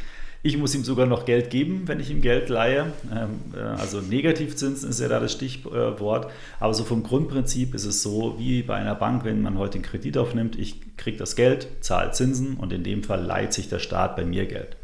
ich 0.42 0.58
muss 0.58 0.74
ihm 0.74 0.84
sogar 0.84 1.06
noch 1.06 1.26
Geld 1.26 1.50
geben, 1.50 1.84
wenn 1.86 2.00
ich 2.00 2.10
ihm 2.10 2.22
Geld 2.22 2.50
leihe. 2.50 2.94
Ähm, 3.14 3.40
äh, 3.56 3.60
also 3.60 4.00
Negativzinsen 4.00 4.90
ist 4.90 5.00
ja 5.00 5.08
da 5.08 5.20
das 5.20 5.34
Stichwort. 5.34 6.32
Aber 6.60 6.74
so 6.74 6.84
vom 6.84 7.04
Grundprinzip 7.04 7.76
ist 7.76 7.86
es 7.86 8.02
so 8.02 8.36
wie 8.38 8.64
bei 8.64 8.76
einer 8.76 8.96
Bank, 8.96 9.26
wenn 9.26 9.42
man 9.42 9.58
heute 9.58 9.76
einen 9.76 9.84
Kredit 9.84 10.18
aufnimmt, 10.18 10.58
ich 10.58 10.98
kriege 10.98 11.18
das 11.18 11.36
Geld, 11.36 11.68
zahle 11.82 12.12
Zinsen 12.12 12.56
und 12.56 12.72
in 12.72 12.84
dem 12.84 13.04
Fall 13.04 13.24
leiht 13.24 13.54
sich 13.54 13.68
der 13.68 13.80
Staat 13.80 14.16
bei 14.16 14.24
mir 14.24 14.46
Geld. 14.46 14.78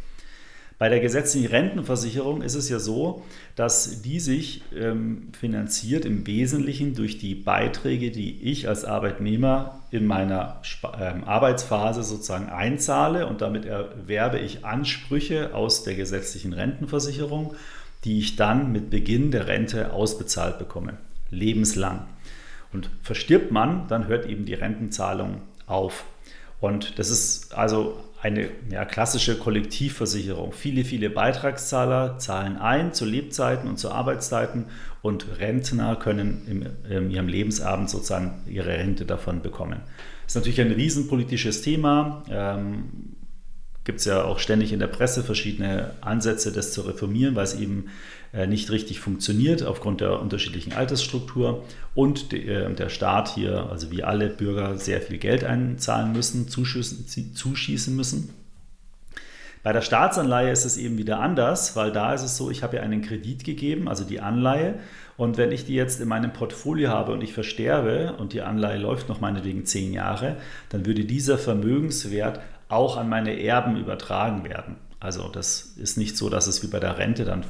Bei 0.77 0.89
der 0.89 0.99
gesetzlichen 0.99 1.47
Rentenversicherung 1.47 2.41
ist 2.41 2.55
es 2.55 2.67
ja 2.67 2.79
so, 2.79 3.23
dass 3.55 4.01
die 4.01 4.19
sich 4.19 4.61
ähm, 4.75 5.29
finanziert 5.39 6.03
im 6.03 6.27
Wesentlichen 6.27 6.95
durch 6.95 7.17
die 7.17 7.33
Beiträge, 7.33 8.11
die 8.11 8.41
ich 8.41 8.67
als 8.67 8.83
Arbeitnehmer 8.83 9.79
in 9.91 10.05
meiner 10.05 10.61
ähm, 10.99 11.23
Arbeitsphase 11.23 12.03
sozusagen 12.03 12.49
einzahle 12.49 13.27
und 13.27 13.39
damit 13.39 13.65
erwerbe 13.65 14.39
ich 14.39 14.65
Ansprüche 14.65 15.55
aus 15.55 15.83
der 15.83 15.95
gesetzlichen 15.95 16.51
Rentenversicherung, 16.51 17.55
die 18.03 18.19
ich 18.19 18.35
dann 18.35 18.73
mit 18.73 18.89
Beginn 18.89 19.31
der 19.31 19.47
Rente 19.47 19.93
ausbezahlt 19.93 20.59
bekomme, 20.59 20.97
lebenslang. 21.31 22.05
Und 22.73 22.89
verstirbt 23.01 23.49
man, 23.49 23.87
dann 23.87 24.07
hört 24.07 24.25
eben 24.25 24.43
die 24.43 24.53
Rentenzahlung 24.53 25.41
auf. 25.67 26.03
Und 26.59 26.99
das 26.99 27.09
ist 27.09 27.55
also 27.55 27.97
eine 28.25 28.49
ja, 28.71 28.85
klassische 28.85 29.37
Kollektivversicherung. 29.37 30.51
Viele, 30.51 30.83
viele 30.83 31.11
Beitragszahler 31.11 32.17
zahlen 32.17 32.57
ein 32.57 32.91
zu 32.91 33.05
Lebzeiten 33.05 33.69
und 33.69 33.77
zu 33.77 33.91
Arbeitszeiten 33.91 34.65
und 35.03 35.39
Rentner 35.39 35.95
können 35.95 36.41
im, 36.47 36.65
in 36.89 37.11
ihrem 37.11 37.27
Lebensabend 37.27 37.87
sozusagen 37.87 38.41
ihre 38.47 38.69
Rente 38.69 39.05
davon 39.05 39.43
bekommen. 39.43 39.81
Das 40.23 40.31
ist 40.31 40.35
natürlich 40.37 40.59
ein 40.59 40.71
riesenpolitisches 40.71 41.61
Thema. 41.61 42.23
Ähm, 42.27 43.15
Gibt 43.83 43.99
es 43.99 44.05
ja 44.05 44.23
auch 44.23 44.39
ständig 44.39 44.73
in 44.73 44.79
der 44.79 44.87
Presse 44.87 45.23
verschiedene 45.23 45.91
Ansätze, 46.01 46.51
das 46.51 46.73
zu 46.73 46.81
reformieren, 46.81 47.35
weil 47.35 47.43
es 47.43 47.53
eben 47.53 47.89
nicht 48.47 48.69
richtig 48.69 48.99
funktioniert 48.99 49.63
aufgrund 49.63 50.01
der 50.01 50.19
unterschiedlichen 50.19 50.73
Altersstruktur 50.73 51.63
und 51.93 52.33
äh, 52.33 52.73
der 52.73 52.89
Staat 52.89 53.33
hier, 53.33 53.69
also 53.71 53.91
wie 53.91 54.03
alle 54.03 54.27
Bürger, 54.27 54.77
sehr 54.77 55.01
viel 55.01 55.17
Geld 55.17 55.43
einzahlen 55.43 56.11
müssen, 56.11 56.47
zuschießen 56.49 57.95
müssen. 57.95 58.29
Bei 59.65 59.73
der 59.73 59.81
Staatsanleihe 59.81 60.51
ist 60.51 60.63
es 60.63 60.77
eben 60.77 60.99
wieder 60.99 61.19
anders, 61.19 61.75
weil 61.75 61.91
da 61.91 62.13
ist 62.13 62.21
es 62.21 62.37
so, 62.37 62.51
ich 62.51 62.61
habe 62.61 62.75
ja 62.75 62.83
einen 62.83 63.01
Kredit 63.01 63.43
gegeben, 63.43 63.87
also 63.87 64.03
die 64.03 64.19
Anleihe. 64.19 64.75
Und 65.17 65.37
wenn 65.37 65.51
ich 65.51 65.65
die 65.65 65.73
jetzt 65.73 65.99
in 66.01 66.07
meinem 66.07 66.33
Portfolio 66.33 66.89
habe 66.89 67.13
und 67.13 67.23
ich 67.23 67.33
versterbe 67.33 68.15
und 68.19 68.33
die 68.33 68.41
Anleihe 68.41 68.77
läuft 68.77 69.09
noch 69.09 69.21
meinetwegen 69.21 69.65
zehn 69.65 69.91
Jahre, 69.91 70.37
dann 70.69 70.85
würde 70.85 71.05
dieser 71.05 71.39
Vermögenswert 71.39 72.41
auch 72.69 72.95
an 72.95 73.09
meine 73.09 73.41
Erben 73.41 73.77
übertragen 73.77 74.43
werden. 74.43 74.75
Also 75.05 75.29
das 75.29 75.73
ist 75.77 75.97
nicht 75.97 76.17
so, 76.17 76.29
dass 76.29 76.47
es 76.47 76.63
wie 76.63 76.67
bei 76.67 76.79
der 76.79 76.97
Rente 76.97 77.25
dann 77.25 77.45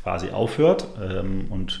quasi 0.00 0.30
aufhört 0.30 0.86
ähm, 1.02 1.46
und 1.50 1.80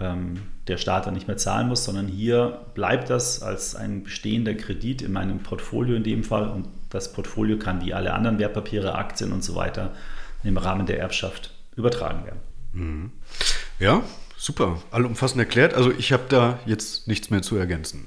ähm, 0.00 0.40
der 0.68 0.78
Staat 0.78 1.06
dann 1.06 1.12
nicht 1.12 1.28
mehr 1.28 1.36
zahlen 1.36 1.68
muss, 1.68 1.84
sondern 1.84 2.08
hier 2.08 2.62
bleibt 2.72 3.10
das 3.10 3.42
als 3.42 3.76
ein 3.76 4.04
bestehender 4.04 4.54
Kredit 4.54 5.02
in 5.02 5.12
meinem 5.12 5.40
Portfolio 5.40 5.94
in 5.94 6.02
dem 6.02 6.24
Fall 6.24 6.48
und 6.48 6.66
das 6.88 7.12
Portfolio 7.12 7.58
kann 7.58 7.84
wie 7.84 7.92
alle 7.92 8.14
anderen 8.14 8.38
Wertpapiere, 8.38 8.94
Aktien 8.94 9.32
und 9.32 9.44
so 9.44 9.54
weiter 9.54 9.92
im 10.42 10.56
Rahmen 10.56 10.86
der 10.86 10.98
Erbschaft 10.98 11.52
übertragen 11.76 12.24
werden. 12.24 12.40
Mhm. 12.72 13.12
Ja, 13.78 14.02
Super, 14.36 14.82
allumfassend 14.90 15.38
erklärt. 15.38 15.74
Also 15.74 15.90
ich 15.90 16.12
habe 16.12 16.24
da 16.28 16.58
jetzt 16.66 17.08
nichts 17.08 17.30
mehr 17.30 17.40
zu 17.40 17.56
ergänzen. 17.56 18.06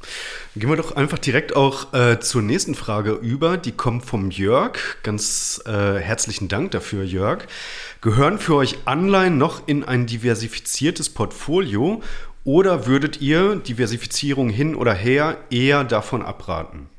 Gehen 0.55 0.69
wir 0.69 0.75
doch 0.75 0.95
einfach 0.95 1.17
direkt 1.17 1.55
auch 1.55 1.93
äh, 1.93 2.19
zur 2.19 2.41
nächsten 2.41 2.75
Frage 2.75 3.13
über. 3.13 3.57
Die 3.57 3.71
kommt 3.71 4.05
vom 4.05 4.29
Jörg. 4.29 4.77
Ganz 5.03 5.61
äh, 5.65 5.99
herzlichen 5.99 6.47
Dank 6.47 6.71
dafür, 6.71 7.03
Jörg. 7.03 7.47
Gehören 8.01 8.37
für 8.37 8.55
euch 8.55 8.77
Anleihen 8.85 9.37
noch 9.37 9.67
in 9.67 9.83
ein 9.83 10.05
diversifiziertes 10.05 11.09
Portfolio 11.09 12.03
oder 12.43 12.85
würdet 12.85 13.19
ihr 13.19 13.55
Diversifizierung 13.55 14.49
hin 14.49 14.75
oder 14.75 14.93
her 14.93 15.37
eher 15.49 15.83
davon 15.83 16.21
abraten? 16.21 16.89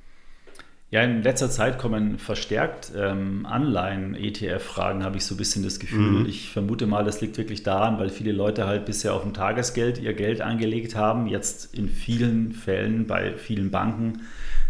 Ja, 0.91 1.03
in 1.03 1.23
letzter 1.23 1.51
Zeit 1.51 1.79
kommen 1.79 2.19
verstärkt 2.19 2.93
ähm, 2.97 3.45
Anleihen-ETF-Fragen, 3.45 5.05
habe 5.05 5.19
ich 5.19 5.25
so 5.25 5.35
ein 5.35 5.37
bisschen 5.39 5.63
das 5.63 5.79
Gefühl. 5.79 6.21
Mhm. 6.21 6.27
Ich 6.27 6.49
vermute 6.49 6.87
mal, 6.87 7.05
das 7.05 7.21
liegt 7.21 7.37
wirklich 7.37 7.63
daran, 7.63 7.99
weil 7.99 8.09
viele 8.09 8.33
Leute 8.33 8.67
halt 8.67 8.87
bisher 8.87 9.13
auf 9.13 9.23
dem 9.23 9.35
Tagesgeld 9.35 10.01
ihr 10.01 10.15
Geld 10.15 10.41
angelegt 10.41 10.97
haben. 10.97 11.27
Jetzt 11.27 11.75
in 11.75 11.91
vielen 11.91 12.53
Fällen 12.53 13.07
bei 13.07 13.35
vielen 13.37 13.71
Banken 13.71 14.23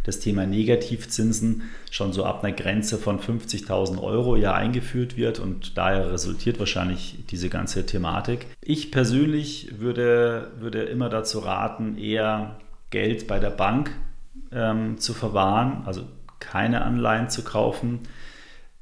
das 0.03 0.19
Thema 0.19 0.45
Negativzinsen 0.45 1.63
schon 1.91 2.13
so 2.13 2.25
ab 2.25 2.43
einer 2.43 2.55
Grenze 2.55 2.99
von 2.99 3.21
50.000 3.21 4.03
Euro 4.03 4.37
ja 4.37 4.55
eingeführt 4.55 5.17
wird 5.17 5.39
und 5.39 5.77
daher 5.77 6.11
resultiert 6.11 6.59
wahrscheinlich 6.59 7.19
diese 7.31 7.49
ganze 7.49 7.87
Thematik. 7.87 8.47
Ich 8.61 8.91
persönlich 8.91 9.79
würde, 9.79 10.51
würde 10.59 10.83
immer 10.83 11.11
dazu 11.11 11.41
raten, 11.41 11.97
eher 11.97 12.57
Geld 12.91 13.27
bei 13.29 13.39
der 13.39 13.51
Bank 13.51 13.91
ähm, 14.53 14.99
zu 14.99 15.15
verwahren, 15.15 15.83
also 15.87 16.03
keine 16.41 16.83
Anleihen 16.83 17.29
zu 17.29 17.43
kaufen, 17.43 18.01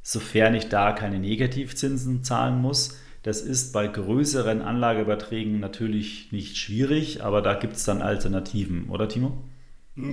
sofern 0.02 0.55
ich 0.55 0.68
da 0.68 0.92
keine 0.92 1.18
Negativzinsen 1.18 2.22
zahlen 2.22 2.61
muss. 2.61 2.98
Das 3.22 3.40
ist 3.40 3.72
bei 3.72 3.88
größeren 3.88 4.62
Anlageüberträgen 4.62 5.59
natürlich 5.59 6.31
nicht 6.31 6.57
schwierig, 6.57 7.24
aber 7.24 7.42
da 7.42 7.55
gibt 7.55 7.74
es 7.74 7.85
dann 7.85 8.02
Alternativen, 8.02 8.88
oder 8.88 9.09
Timo? 9.09 9.42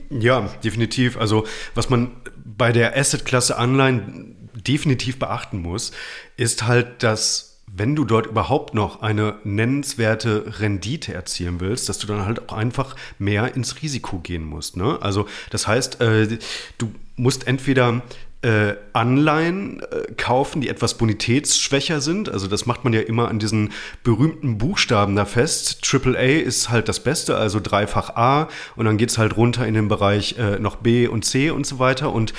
Ja, 0.10 0.50
definitiv. 0.64 1.18
Also 1.18 1.46
was 1.76 1.90
man 1.90 2.12
bei 2.44 2.72
der 2.72 2.98
Assetklasse 2.98 3.58
Anleihen 3.58 4.50
definitiv 4.56 5.20
beachten 5.20 5.62
muss, 5.62 5.92
ist 6.38 6.66
halt, 6.66 7.04
dass 7.04 7.53
wenn 7.76 7.96
du 7.96 8.06
dort 8.06 8.28
überhaupt 8.28 8.74
noch 8.74 9.02
eine 9.02 9.36
nennenswerte 9.44 10.60
Rendite 10.60 11.14
erzielen 11.14 11.60
willst, 11.60 11.90
dass 11.90 11.98
du 11.98 12.08
dann 12.08 12.26
halt 12.26 12.50
auch 12.50 12.54
einfach 12.54 12.96
mehr 13.18 13.56
ins 13.56 13.82
Risiko 13.82 14.20
gehen 14.20 14.46
musst. 14.46 14.78
Ne? 14.78 15.00
Also 15.02 15.26
das 15.50 15.68
heißt, 15.68 16.00
äh, 16.00 16.38
du 16.78 16.94
musst 17.16 17.48
entweder 17.48 18.04
äh, 18.44 18.76
Anleihen 18.92 19.80
äh, 19.80 20.12
kaufen, 20.18 20.62
die 20.62 20.68
etwas 20.68 20.98
bonitätsschwächer 20.98 22.02
sind. 22.02 22.30
Also 22.30 22.48
das 22.48 22.66
macht 22.66 22.84
man 22.84 22.92
ja 22.92 23.00
immer 23.00 23.30
an 23.30 23.40
diesen 23.40 23.72
berühmten 24.04 24.58
Buchstaben 24.58 25.16
da 25.16 25.26
fest. 25.26 25.80
AAA 25.90 26.42
ist 26.42 26.70
halt 26.70 26.90
das 26.90 27.02
Beste, 27.02 27.38
also 27.38 27.60
dreifach 27.62 28.16
A 28.16 28.50
und 28.76 28.86
dann 28.86 28.98
geht 28.98 29.10
es 29.10 29.18
halt 29.18 29.38
runter 29.38 29.66
in 29.66 29.74
den 29.74 29.88
Bereich 29.88 30.38
äh, 30.38 30.60
noch 30.60 30.76
B 30.76 31.08
und 31.08 31.24
C 31.24 31.52
und 31.52 31.66
so 31.66 31.80
weiter. 31.80 32.12
Und 32.12 32.34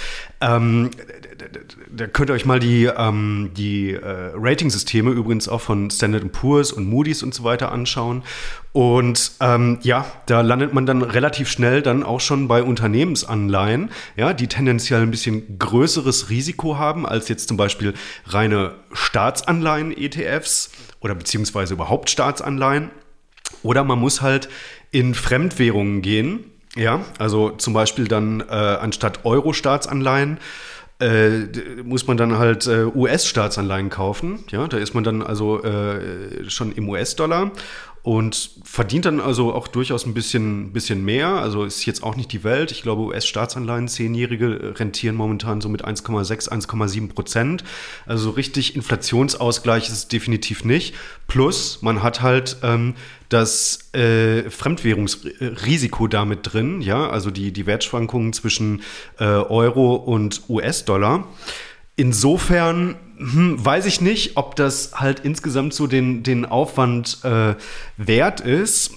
ähm, 0.45 0.91
da 1.91 2.07
könnt 2.07 2.31
ihr 2.31 2.35
euch 2.35 2.45
mal 2.45 2.61
die, 2.61 2.85
ähm, 2.85 3.51
die 3.57 3.93
äh, 3.93 4.33
Ratingsysteme 4.35 5.11
übrigens 5.11 5.49
auch 5.49 5.61
von 5.61 5.91
Standard 5.91 6.31
Poor's 6.33 6.71
und 6.73 6.87
Moody's 6.87 7.23
und 7.23 7.33
so 7.35 7.45
weiter 7.45 7.73
anschauen. 7.73 8.23
Und 8.73 9.33
ähm, 9.41 9.79
ja, 9.83 10.05
da 10.27 10.43
landet 10.43 10.75
man 10.75 10.85
dann 10.85 11.03
relativ 11.03 11.49
schnell 11.49 11.81
dann 11.81 12.03
auch 12.03 12.21
schon 12.21 12.49
bei 12.49 12.63
Unternehmensanleihen, 12.63 13.91
ja, 14.17 14.33
die 14.35 14.49
tendenziell 14.49 15.03
ein 15.03 15.11
bisschen 15.11 15.59
größeres 15.59 16.29
Risiko 16.29 16.77
haben 16.77 17.07
als 17.07 17.29
jetzt 17.29 17.49
zum 17.49 17.57
Beispiel 17.57 17.95
reine 18.27 18.75
Staatsanleihen-ETFs 18.93 20.73
oder 21.01 21.15
beziehungsweise 21.15 21.75
überhaupt 21.75 22.11
Staatsanleihen. 22.11 22.91
Oder 23.63 23.85
man 23.85 23.99
muss 23.99 24.21
halt 24.21 24.49
in 24.91 25.15
Fremdwährungen 25.15 26.03
gehen, 26.03 26.51
ja, 26.77 27.05
also 27.19 27.51
zum 27.51 27.75
Beispiel 27.75 28.09
dann 28.09 28.41
äh, 28.41 28.53
anstatt 28.53 29.25
Euro-Staatsanleihen 29.25 30.39
äh, 31.01 31.83
muss 31.83 32.07
man 32.07 32.17
dann 32.17 32.39
halt 32.39 32.67
äh, 32.67 32.85
US-Staatsanleihen 32.85 33.91
kaufen. 33.91 34.45
Ja, 34.51 34.67
da 34.69 34.77
ist 34.79 34.95
man 34.95 35.05
dann 35.05 35.23
also 35.23 35.63
äh, 35.63 36.49
schon 36.49 36.73
im 36.73 36.89
US-Dollar. 36.89 37.51
Und 38.05 38.51
verdient 38.63 39.07
dann 39.07 39.19
also 39.19 39.55
auch 39.55 39.67
durchaus 39.67 40.05
ein 40.05 40.13
bisschen, 40.13 40.75
bisschen 40.75 41.03
mehr. 41.07 41.29
Also 41.29 41.65
ist 41.65 41.87
jetzt 41.87 42.03
auch 42.03 42.17
nicht 42.17 42.33
die 42.33 42.45
Welt. 42.45 42.71
Ich 42.71 42.83
glaube, 42.83 43.01
US-Staatsanleihen, 43.01 43.89
zehnjährige 43.89 44.79
rentieren 44.79 45.17
momentan 45.17 45.63
so 45.63 45.71
mit 45.71 45.87
1,6, 45.87 46.51
1,7 46.51 47.09
Prozent. 47.15 47.65
Also 48.05 48.29
richtig 48.29 48.77
Inflationsausgleich 48.77 49.89
ist 49.89 49.95
es 49.95 50.09
definitiv 50.09 50.67
nicht. 50.67 50.95
Plus, 51.29 51.79
man 51.81 52.03
hat 52.03 52.21
halt 52.21 52.59
ähm, 52.63 52.95
das 53.31 53.95
äh, 53.95 54.51
Fremdwährungsrisiko 54.51 56.07
damit 56.07 56.41
drin, 56.43 56.83
ja, 56.83 57.09
also 57.09 57.31
die, 57.31 57.53
die 57.53 57.65
Wertschwankungen 57.65 58.35
zwischen 58.35 58.83
äh, 59.19 59.25
Euro 59.25 59.95
und 59.95 60.43
US-Dollar. 60.51 61.27
Insofern 61.97 62.97
hm, 63.19 63.65
weiß 63.65 63.87
ich 63.87 64.01
nicht, 64.01 64.37
ob 64.37 64.57
das 64.57 64.93
halt 64.95 65.21
insgesamt 65.21 65.75
so 65.75 65.87
den, 65.87 66.23
den 66.23 66.45
Aufwand 66.45 67.19
äh, 67.23 67.55
wert 67.97 68.41
ist. 68.41 68.93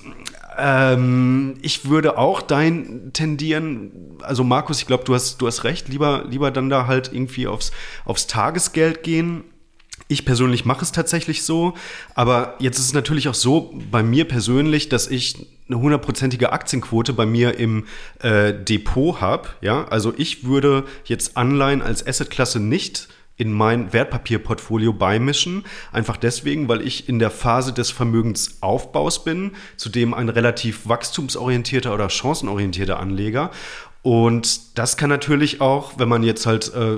Ähm, 0.57 1.55
ich 1.61 1.87
würde 1.87 2.17
auch 2.17 2.41
dein 2.41 3.11
tendieren, 3.13 4.17
also 4.23 4.43
Markus, 4.43 4.79
ich 4.79 4.87
glaube, 4.87 5.03
du 5.03 5.13
hast, 5.13 5.39
du 5.39 5.45
hast 5.45 5.63
recht, 5.63 5.87
lieber, 5.87 6.25
lieber 6.27 6.49
dann 6.49 6.69
da 6.69 6.87
halt 6.87 7.13
irgendwie 7.13 7.45
aufs, 7.45 7.71
aufs 8.05 8.25
Tagesgeld 8.25 9.03
gehen. 9.03 9.43
Ich 10.09 10.23
persönlich 10.25 10.63
mache 10.63 10.83
es 10.83 10.93
tatsächlich 10.93 11.43
so, 11.43 11.73
aber 12.15 12.55
jetzt 12.59 12.79
ist 12.79 12.85
es 12.85 12.93
natürlich 12.93 13.27
auch 13.27 13.33
so 13.33 13.73
bei 13.91 14.03
mir 14.03 14.25
persönlich, 14.25 14.87
dass 14.87 15.07
ich 15.07 15.47
eine 15.67 15.79
hundertprozentige 15.79 16.53
Aktienquote 16.53 17.11
bei 17.11 17.25
mir 17.25 17.59
im 17.59 17.85
äh, 18.19 18.53
Depot 18.53 19.19
habe. 19.19 19.49
Ja, 19.59 19.85
also 19.89 20.13
ich 20.15 20.45
würde 20.45 20.85
jetzt 21.03 21.35
Anleihen 21.35 21.81
als 21.81 22.05
Assetklasse 22.07 22.61
nicht 22.61 23.09
in 23.37 23.51
mein 23.51 23.93
Wertpapierportfolio 23.93 24.93
beimischen. 24.93 25.63
Einfach 25.91 26.17
deswegen, 26.17 26.67
weil 26.67 26.81
ich 26.81 27.07
in 27.07 27.19
der 27.19 27.29
Phase 27.29 27.71
des 27.71 27.91
Vermögensaufbaus 27.91 29.23
bin, 29.23 29.51
zudem 29.75 30.13
ein 30.13 30.29
relativ 30.29 30.87
wachstumsorientierter 30.87 31.93
oder 31.93 32.09
chancenorientierter 32.09 32.99
Anleger. 32.99 33.51
Und 34.07 34.77
das 34.77 34.95
kann 34.95 35.09
natürlich 35.09 35.59
auch, 35.59 35.99
wenn 35.99 36.07
man 36.07 36.23
jetzt 36.23 36.45
halt 36.45 36.73
äh, 36.73 36.95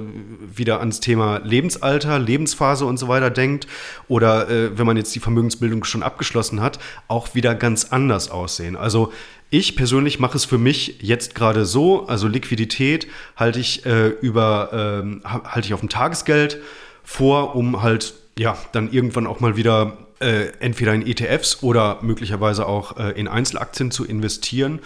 wieder 0.56 0.80
ans 0.80 1.00
Thema 1.00 1.40
Lebensalter, 1.40 2.20
Lebensphase 2.20 2.86
und 2.86 2.98
so 2.98 3.08
weiter 3.08 3.32
denkt, 3.32 3.66
oder 4.08 4.48
äh, 4.48 4.78
wenn 4.78 4.86
man 4.86 4.96
jetzt 4.96 5.16
die 5.16 5.20
Vermögensbildung 5.20 5.84
schon 5.86 6.04
abgeschlossen 6.04 6.62
hat, 6.62 6.78
auch 7.08 7.34
wieder 7.34 7.56
ganz 7.56 7.86
anders 7.86 8.30
aussehen. 8.30 8.76
Also 8.76 9.12
ich 9.50 9.76
persönlich 9.76 10.20
mache 10.20 10.38
es 10.38 10.46
für 10.46 10.60
mich 10.60 10.98
jetzt 11.02 11.34
gerade 11.34 11.66
so, 11.66 12.06
also 12.06 12.28
Liquidität 12.28 13.08
halte 13.36 13.60
ich 13.60 13.88
äh, 13.88 14.10
über 14.10 15.02
äh, 15.04 15.28
halte 15.28 15.66
ich 15.66 15.74
auf 15.74 15.80
dem 15.80 15.90
Tagesgeld 15.90 16.60
vor, 17.04 17.56
um 17.56 17.82
halt 17.82 18.14
ja 18.38 18.56
dann 18.72 18.92
irgendwann 18.92 19.26
auch 19.26 19.40
mal 19.40 19.56
wieder 19.56 19.98
äh, 20.20 20.52
entweder 20.60 20.94
in 20.94 21.08
ETFs 21.08 21.64
oder 21.64 22.00
möglicherweise 22.02 22.68
auch 22.68 22.98
äh, 22.98 23.12
in 23.12 23.28
Einzelaktien 23.28 23.90
zu 23.90 24.06
investieren. 24.06 24.80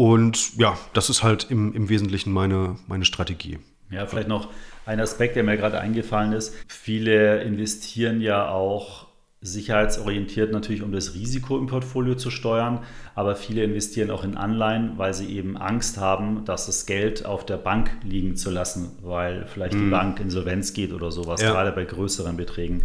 Und 0.00 0.56
ja, 0.56 0.78
das 0.94 1.10
ist 1.10 1.22
halt 1.22 1.50
im, 1.50 1.74
im 1.74 1.90
Wesentlichen 1.90 2.32
meine, 2.32 2.78
meine 2.86 3.04
Strategie. 3.04 3.58
Ja, 3.90 4.06
vielleicht 4.06 4.28
noch 4.28 4.48
ein 4.86 4.98
Aspekt, 4.98 5.36
der 5.36 5.44
mir 5.44 5.58
gerade 5.58 5.78
eingefallen 5.78 6.32
ist. 6.32 6.56
Viele 6.68 7.42
investieren 7.42 8.22
ja 8.22 8.48
auch 8.48 9.08
sicherheitsorientiert 9.42 10.52
natürlich, 10.52 10.82
um 10.82 10.90
das 10.90 11.12
Risiko 11.12 11.58
im 11.58 11.66
Portfolio 11.66 12.14
zu 12.14 12.30
steuern. 12.30 12.78
Aber 13.14 13.36
viele 13.36 13.62
investieren 13.62 14.10
auch 14.10 14.24
in 14.24 14.38
Anleihen, 14.38 14.96
weil 14.96 15.12
sie 15.12 15.36
eben 15.36 15.58
Angst 15.58 15.98
haben, 15.98 16.46
dass 16.46 16.64
das 16.64 16.86
Geld 16.86 17.26
auf 17.26 17.44
der 17.44 17.58
Bank 17.58 17.90
liegen 18.02 18.36
zu 18.36 18.50
lassen, 18.50 18.92
weil 19.02 19.46
vielleicht 19.48 19.74
mhm. 19.74 19.84
die 19.84 19.90
Bank 19.90 20.18
insolvenz 20.18 20.72
geht 20.72 20.94
oder 20.94 21.12
sowas, 21.12 21.42
ja. 21.42 21.50
gerade 21.50 21.72
bei 21.72 21.84
größeren 21.84 22.38
Beträgen. 22.38 22.84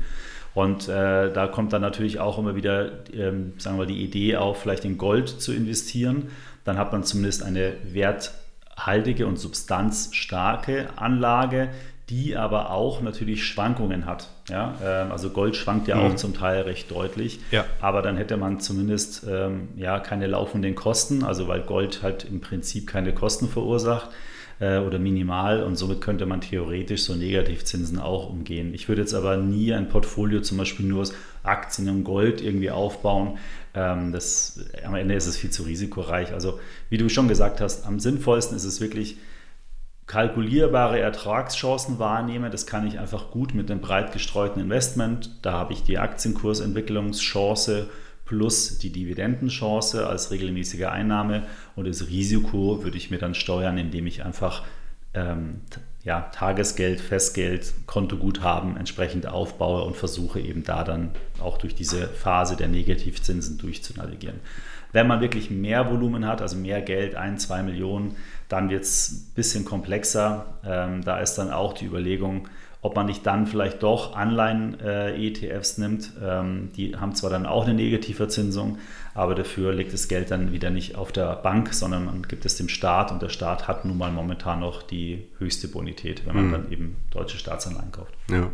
Und 0.54 0.89
äh, 0.89 1.32
da 1.32 1.47
kommt 1.47 1.71
dann 1.71 1.82
natürlich 1.82 2.19
auch 2.19 2.38
immer 2.38 2.56
wieder, 2.56 2.91
ähm, 3.13 3.54
sagen 3.58 3.78
wir, 3.78 3.86
die 3.86 4.04
Idee 4.04 4.36
auf, 4.36 4.62
vielleicht 4.62 4.84
in 4.84 4.97
Gold 4.97 5.30
zu 5.30 5.54
investieren. 5.54 6.30
Dann 6.65 6.78
hat 6.78 6.91
man 6.91 7.04
zumindest 7.04 7.43
eine 7.43 7.73
werthaltige 7.84 9.25
und 9.28 9.38
substanzstarke 9.38 10.89
Anlage, 10.97 11.69
die 12.10 12.36
aber 12.36 12.71
auch 12.71 13.01
natürlich 13.01 13.45
Schwankungen 13.45 14.06
hat. 14.06 14.30
Ja? 14.49 14.75
Ähm, 14.84 15.12
also 15.12 15.30
Gold 15.30 15.56
schwankt 15.56 15.88
ja 15.88 15.95
mhm. 15.95 16.01
auch 16.01 16.15
zum 16.15 16.34
Teil 16.34 16.62
recht 16.63 16.91
deutlich, 16.91 17.39
ja. 17.51 17.65
aber 17.82 18.01
dann 18.01 18.17
hätte 18.17 18.38
man 18.38 18.60
zumindest 18.60 19.25
ähm, 19.28 19.69
ja, 19.75 19.99
keine 19.99 20.28
laufenden 20.28 20.75
Kosten, 20.75 21.23
also 21.23 21.47
weil 21.47 21.62
Gold 21.62 22.04
halt 22.04 22.25
im 22.25 22.41
Prinzip 22.41 22.88
keine 22.88 23.13
Kosten 23.13 23.47
verursacht 23.47 24.10
äh, 24.60 24.78
oder 24.78 24.99
minimal 24.99 25.63
und 25.63 25.78
somit 25.78 26.01
könnte 26.01 26.28
man 26.28 26.41
theoretisch 26.41 27.04
so 27.04 27.15
Negativzinsen 27.15 27.99
auch 27.99 28.30
umgehen. 28.30 28.73
Ich 28.73 28.88
würde 28.88 29.01
jetzt 29.01 29.15
aber 29.15 29.38
nie 29.38 29.73
ein 29.73 29.89
Portfolio 29.89 30.41
zum 30.41 30.58
Beispiel 30.58 30.86
nur 30.86 31.01
aus 31.01 31.13
Aktien 31.43 31.89
und 31.89 32.04
Gold 32.04 32.41
irgendwie 32.41 32.71
aufbauen. 32.71 33.38
Ähm, 33.75 34.11
das, 34.11 34.59
am 34.83 34.95
Ende 34.95 35.15
ist 35.15 35.27
es 35.27 35.38
viel 35.38 35.51
zu 35.51 35.63
risikoreich. 35.63 36.33
Also 36.33 36.59
wie 36.89 36.97
du 36.97 37.09
schon 37.09 37.27
gesagt 37.27 37.61
hast, 37.61 37.85
am 37.85 37.99
sinnvollsten 37.99 38.55
ist 38.55 38.63
es 38.63 38.81
wirklich, 38.81 39.17
kalkulierbare 40.07 40.99
Ertragschancen 40.99 41.99
wahrnehme. 41.99 42.49
Das 42.49 42.65
kann 42.65 42.88
ich 42.88 42.99
einfach 42.99 43.31
gut 43.31 43.53
mit 43.53 43.69
einem 43.71 43.81
breit 43.81 44.11
gestreuten 44.11 44.61
Investment. 44.61 45.31
Da 45.41 45.53
habe 45.53 45.73
ich 45.73 45.83
die 45.83 45.97
Aktienkursentwicklungschance 45.97 47.89
plus 48.25 48.79
die 48.79 48.91
Dividendenchance 48.91 50.07
als 50.07 50.31
regelmäßige 50.31 50.85
Einnahme 50.85 51.43
und 51.75 51.88
das 51.88 52.07
Risiko 52.07 52.83
würde 52.83 52.97
ich 52.97 53.11
mir 53.11 53.19
dann 53.19 53.35
steuern, 53.35 53.77
indem 53.77 54.07
ich 54.07 54.25
einfach 54.25 54.63
ähm, 55.13 55.61
ja, 56.05 56.29
Tagesgeld, 56.31 57.01
Festgeld, 57.01 57.73
Kontoguthaben 57.87 58.77
entsprechend 58.77 59.25
aufbaue 59.25 59.83
und 59.83 59.97
versuche 59.97 60.39
eben 60.39 60.63
da 60.63 60.83
dann 60.83 61.09
auch 61.39 61.57
durch 61.57 61.73
diese 61.73 62.07
Phase 62.07 62.55
der 62.55 62.67
Negativzinsen 62.67 63.57
durchzunavigieren. 63.57 64.39
Wenn 64.91 65.07
man 65.07 65.19
wirklich 65.19 65.49
mehr 65.49 65.89
Volumen 65.89 66.27
hat, 66.27 66.43
also 66.43 66.55
mehr 66.57 66.81
Geld, 66.83 67.15
ein, 67.15 67.39
zwei 67.39 67.63
Millionen, 67.63 68.15
dann 68.47 68.69
wird 68.69 68.83
es 68.83 69.11
ein 69.11 69.33
bisschen 69.33 69.65
komplexer. 69.65 70.45
Ähm, 70.63 71.03
da 71.03 71.17
ist 71.17 71.35
dann 71.35 71.51
auch 71.51 71.73
die 71.73 71.85
Überlegung, 71.85 72.47
ob 72.86 72.95
man 72.95 73.08
nicht 73.08 73.26
dann 73.26 73.48
vielleicht 73.48 73.82
doch 73.82 74.15
Anleihen-ETFs 74.15 75.78
äh, 75.80 75.82
nimmt. 75.82 76.12
Ähm, 76.24 76.69
die 76.78 76.95
haben 76.95 77.15
zwar 77.15 77.32
dann 77.32 77.48
auch 77.48 77.65
eine 77.65 77.74
Negativverzinsung, 77.74 78.78
aber 79.15 79.34
dafür 79.34 79.74
liegt 79.74 79.91
das 79.91 80.08
Geld 80.08 80.30
dann 80.30 80.52
wieder 80.52 80.69
nicht 80.69 80.95
auf 80.95 81.12
der 81.12 81.36
Bank, 81.38 81.74
sondern 81.74 82.06
man 82.06 82.21
gibt 82.24 82.45
es 82.45 82.58
dem 82.58 82.69
Staat 82.69 83.12
und 83.12 83.24
der 83.24 83.30
Staat 83.30 83.67
hat 83.67 83.86
nun 83.86 83.98
mal 83.98 84.12
momentan 84.12 84.60
noch 84.60 84.84
die 84.84 85.24
höchste 85.39 85.67
Bonität, 85.67 86.28
wenn 86.28 86.36
man 86.36 86.48
mhm. 86.48 86.52
dann 86.52 86.71
eben 86.71 86.95
deutsche 87.10 87.39
Staatsanleihen 87.39 87.91
kauft. 87.91 88.13
Ja. 88.30 88.52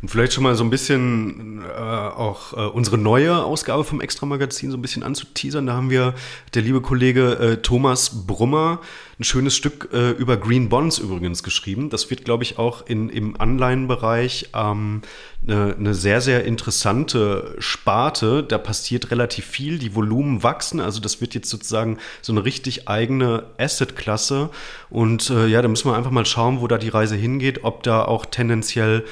Und 0.00 0.08
vielleicht 0.08 0.32
schon 0.32 0.44
mal 0.44 0.54
so 0.54 0.62
ein 0.62 0.70
bisschen 0.70 1.62
äh, 1.64 1.72
auch 1.72 2.52
äh, 2.52 2.56
unsere 2.56 2.98
neue 2.98 3.42
Ausgabe 3.42 3.82
vom 3.82 4.00
Extra-Magazin 4.00 4.70
so 4.70 4.76
ein 4.76 4.82
bisschen 4.82 5.02
anzuteasern. 5.02 5.66
Da 5.66 5.72
haben 5.72 5.90
wir 5.90 6.14
der 6.54 6.62
liebe 6.62 6.82
Kollege 6.82 7.32
äh, 7.38 7.56
Thomas 7.56 8.26
Brummer 8.26 8.80
ein 9.22 9.24
schönes 9.24 9.54
Stück 9.54 9.88
äh, 9.92 10.10
über 10.10 10.36
Green 10.36 10.68
Bonds 10.68 10.98
übrigens 10.98 11.42
geschrieben. 11.42 11.90
Das 11.90 12.10
wird, 12.10 12.24
glaube 12.24 12.42
ich, 12.42 12.58
auch 12.58 12.84
in, 12.86 13.08
im 13.08 13.40
Anleihenbereich 13.72 14.50
ähm, 14.54 15.02
eine, 15.46 15.74
eine 15.78 15.94
sehr, 15.94 16.20
sehr 16.20 16.44
interessante 16.44 17.54
Sparte. 17.58 18.42
Da 18.42 18.58
passiert 18.58 19.10
relativ 19.10 19.46
viel. 19.46 19.78
Die 19.78 19.94
Volumen 19.94 20.42
wachsen. 20.42 20.80
Also 20.80 21.00
das 21.00 21.20
wird 21.20 21.34
jetzt 21.34 21.50
sozusagen 21.50 21.98
so 22.20 22.32
eine 22.32 22.44
richtig 22.44 22.88
eigene 22.88 23.44
Asset-Klasse. 23.58 24.50
Und 24.90 25.30
äh, 25.30 25.46
ja, 25.46 25.62
da 25.62 25.68
müssen 25.68 25.90
wir 25.90 25.96
einfach 25.96 26.10
mal 26.10 26.26
schauen, 26.26 26.60
wo 26.60 26.68
da 26.68 26.78
die 26.78 26.90
Reise 26.90 27.16
hingeht, 27.16 27.64
ob 27.64 27.82
da 27.82 28.04
auch 28.04 28.26
tendenziell 28.26 29.04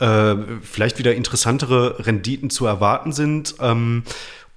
äh, 0.00 0.34
vielleicht 0.62 0.98
wieder 0.98 1.14
interessantere 1.14 2.06
Renditen 2.06 2.50
zu 2.50 2.66
erwarten 2.66 3.12
sind. 3.12 3.54
Ähm, 3.60 4.02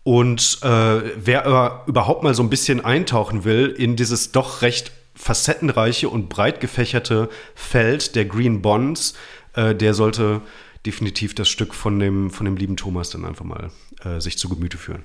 und 0.04 0.60
äh, 0.64 1.02
wer 1.16 1.84
überhaupt 1.86 2.24
mal 2.24 2.34
so 2.34 2.42
ein 2.42 2.50
bisschen 2.50 2.84
eintauchen 2.84 3.44
will 3.44 3.68
in 3.68 3.96
dieses 3.96 4.32
doch 4.32 4.64
recht 4.64 4.92
facettenreiche 5.22 6.10
und 6.10 6.30
breit 6.30 6.60
gefächerte 6.60 7.30
Feld 7.54 8.16
der 8.16 8.26
Green 8.26 8.62
Bonds, 8.62 9.14
äh, 9.54 9.76
der 9.76 9.94
sollte 9.94 10.42
definitiv 10.86 11.36
das 11.36 11.50
Stück 11.50 11.74
von 11.74 12.00
dem, 12.00 12.32
von 12.32 12.46
dem 12.46 12.58
lieben 12.58 12.78
Thomas 12.78 13.10
dann 13.10 13.26
einfach 13.26 13.46
mal 13.46 13.72
äh, 14.04 14.20
sich 14.20 14.38
zu 14.38 14.50
Gemüte 14.50 14.78
führen. 14.78 15.04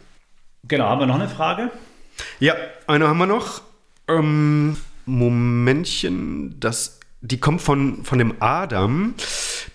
Genau, 0.65 0.89
haben 0.89 1.01
wir 1.01 1.07
noch 1.07 1.17
eine 1.17 1.29
Frage? 1.29 1.71
Ja, 2.41 2.55
eine 2.87 3.09
haben 3.09 3.19
wir 3.19 3.27
noch. 3.27 3.63
Ähm, 4.09 4.77
Momentchen, 5.05 6.59
das, 6.59 7.01
die 7.21 7.39
kommt 7.39 7.63
von, 7.63 8.05
von 8.05 8.19
dem 8.19 8.35
Adam, 8.41 9.15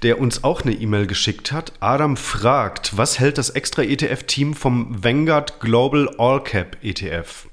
der 0.01 0.19
uns 0.19 0.43
auch 0.43 0.61
eine 0.61 0.73
E-Mail 0.73 1.07
geschickt 1.07 1.51
hat. 1.51 1.73
Adam 1.79 2.17
fragt, 2.17 2.97
was 2.97 3.19
hält 3.19 3.37
das 3.37 3.51
extra 3.51 3.83
ETF-Team 3.83 4.53
vom 4.53 5.03
Vanguard 5.03 5.59
Global 5.59 6.09
All 6.17 6.43
Cap 6.43 6.77
ETF? 6.81 7.47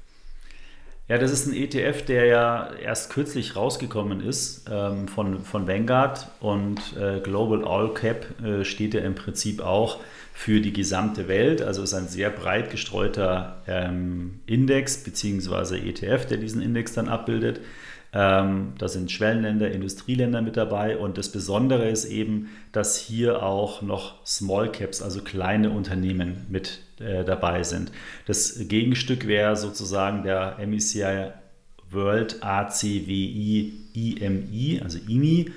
Ja, 1.09 1.17
das 1.17 1.31
ist 1.31 1.47
ein 1.47 1.55
ETF, 1.55 2.05
der 2.05 2.25
ja 2.25 2.71
erst 2.75 3.11
kürzlich 3.11 3.55
rausgekommen 3.55 4.21
ist 4.21 4.69
ähm, 4.71 5.07
von, 5.07 5.43
von 5.43 5.67
Vanguard 5.67 6.27
und 6.39 6.79
äh, 6.97 7.19
Global 7.19 7.67
All 7.67 7.95
Cap 7.95 8.27
äh, 8.43 8.63
steht 8.63 8.93
ja 8.93 9.01
im 9.01 9.15
Prinzip 9.15 9.59
auch 9.59 9.97
für 10.33 10.61
die 10.61 10.71
gesamte 10.71 11.27
Welt. 11.27 11.63
Also 11.63 11.81
ist 11.81 11.95
ein 11.95 12.07
sehr 12.07 12.29
breit 12.29 12.69
gestreuter 12.69 13.63
ähm, 13.65 14.41
Index 14.45 15.03
bzw. 15.03 15.77
ETF, 15.79 16.27
der 16.27 16.37
diesen 16.37 16.61
Index 16.61 16.93
dann 16.93 17.09
abbildet. 17.09 17.59
Ähm, 18.13 18.73
da 18.77 18.87
sind 18.87 19.11
Schwellenländer, 19.11 19.71
Industrieländer 19.71 20.43
mit 20.43 20.57
dabei 20.57 20.95
und 20.95 21.17
das 21.17 21.31
Besondere 21.31 21.89
ist 21.89 22.05
eben, 22.05 22.49
dass 22.71 22.97
hier 22.97 23.41
auch 23.41 23.81
noch 23.81 24.23
Small 24.27 24.71
Caps, 24.71 25.01
also 25.01 25.21
kleine 25.21 25.71
Unternehmen 25.71 26.45
mit 26.49 26.81
äh, 27.01 27.23
dabei 27.23 27.63
sind. 27.63 27.91
Das 28.25 28.67
Gegenstück 28.67 29.27
wäre 29.27 29.55
sozusagen 29.55 30.23
der 30.23 30.57
MSCI 30.59 31.31
World 31.91 32.43
ACWI 32.43 33.73
IMI, 33.93 34.81
also 34.83 34.99
IMI. 35.07 35.51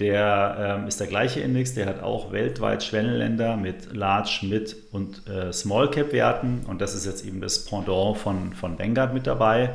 Der 0.00 0.78
ähm, 0.80 0.88
ist 0.88 0.98
der 0.98 1.06
gleiche 1.06 1.40
Index, 1.40 1.74
der 1.74 1.86
hat 1.86 2.02
auch 2.02 2.32
weltweit 2.32 2.82
Schwellenländer 2.82 3.56
mit 3.56 3.94
Large, 3.94 4.40
Mid 4.42 4.74
und 4.90 5.28
äh, 5.28 5.52
Small 5.52 5.88
Cap 5.88 6.12
Werten 6.12 6.62
und 6.66 6.80
das 6.80 6.96
ist 6.96 7.06
jetzt 7.06 7.24
eben 7.24 7.40
das 7.40 7.64
Pendant 7.64 8.18
von, 8.18 8.54
von 8.54 8.76
Vanguard 8.76 9.14
mit 9.14 9.28
dabei. 9.28 9.70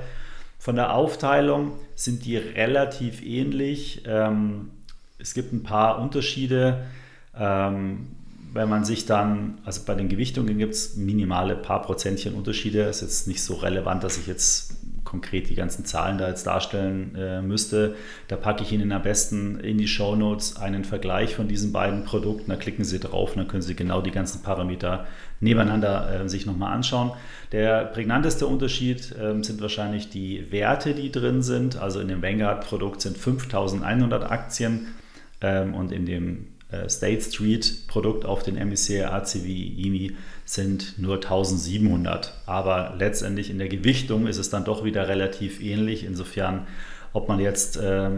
Von 0.57 0.75
der 0.75 0.93
Aufteilung 0.93 1.71
sind 1.95 2.25
die 2.25 2.35
relativ 2.35 3.23
ähnlich. 3.23 4.03
Ähm, 4.05 4.71
es 5.19 5.33
gibt 5.33 5.53
ein 5.53 5.63
paar 5.63 5.99
Unterschiede. 5.99 6.85
Ähm, 7.33 8.07
wenn 8.53 8.69
man 8.69 8.83
sich 8.83 9.05
dann, 9.05 9.59
also 9.63 9.81
bei 9.85 9.95
den 9.95 10.09
Gewichtungen 10.09 10.57
gibt 10.57 10.73
es 10.73 10.95
minimale 10.95 11.55
paar 11.55 11.81
Prozentchen 11.81 12.33
Unterschiede. 12.33 12.81
Ist 12.83 13.01
jetzt 13.01 13.27
nicht 13.27 13.43
so 13.43 13.55
relevant, 13.55 14.03
dass 14.03 14.17
ich 14.17 14.27
jetzt 14.27 14.75
konkret 15.03 15.49
die 15.49 15.55
ganzen 15.55 15.85
Zahlen 15.85 16.19
da 16.19 16.27
jetzt 16.27 16.45
darstellen 16.45 17.15
äh, 17.15 17.41
müsste. 17.41 17.95
Da 18.27 18.35
packe 18.35 18.61
ich 18.63 18.71
Ihnen 18.71 18.91
am 18.91 19.01
besten 19.01 19.59
in 19.59 19.77
die 19.77 19.87
Show 19.87 20.15
Notes 20.15 20.57
einen 20.57 20.83
Vergleich 20.83 21.35
von 21.35 21.47
diesen 21.47 21.71
beiden 21.71 22.03
Produkten. 22.03 22.49
Da 22.49 22.55
klicken 22.55 22.85
Sie 22.85 22.99
drauf 22.99 23.31
und 23.31 23.37
dann 23.37 23.47
können 23.47 23.63
Sie 23.63 23.75
genau 23.75 24.01
die 24.01 24.11
ganzen 24.11 24.43
Parameter 24.43 25.07
nebeneinander 25.39 26.21
äh, 26.23 26.29
sich 26.29 26.45
nochmal 26.45 26.73
anschauen. 26.73 27.11
Der 27.51 27.85
prägnanteste 27.85 28.45
Unterschied 28.45 29.15
äh, 29.15 29.41
sind 29.41 29.61
wahrscheinlich 29.61 30.09
die 30.09 30.51
Werte, 30.51 30.93
die 30.93 31.11
drin 31.11 31.41
sind. 31.41 31.77
Also 31.77 31.99
in 31.99 32.07
dem 32.07 32.21
Vanguard-Produkt 32.21 33.01
sind 33.01 33.17
5100 33.17 34.29
Aktien 34.29 34.87
ähm, 35.41 35.73
und 35.73 35.91
in 35.91 36.05
dem 36.05 36.47
State 36.87 37.21
Street 37.21 37.87
Produkt 37.87 38.25
auf 38.25 38.43
den 38.43 38.55
MSCI 38.55 39.03
ACV 39.03 39.45
IMI 39.45 40.15
sind 40.45 40.99
nur 40.99 41.15
1700. 41.15 42.33
Aber 42.45 42.95
letztendlich 42.97 43.49
in 43.49 43.57
der 43.57 43.69
Gewichtung 43.69 44.27
ist 44.27 44.37
es 44.37 44.49
dann 44.49 44.65
doch 44.65 44.83
wieder 44.83 45.07
relativ 45.07 45.61
ähnlich. 45.61 46.03
Insofern, 46.03 46.67
ob 47.13 47.27
man 47.27 47.39
jetzt 47.39 47.77
äh, 47.77 48.11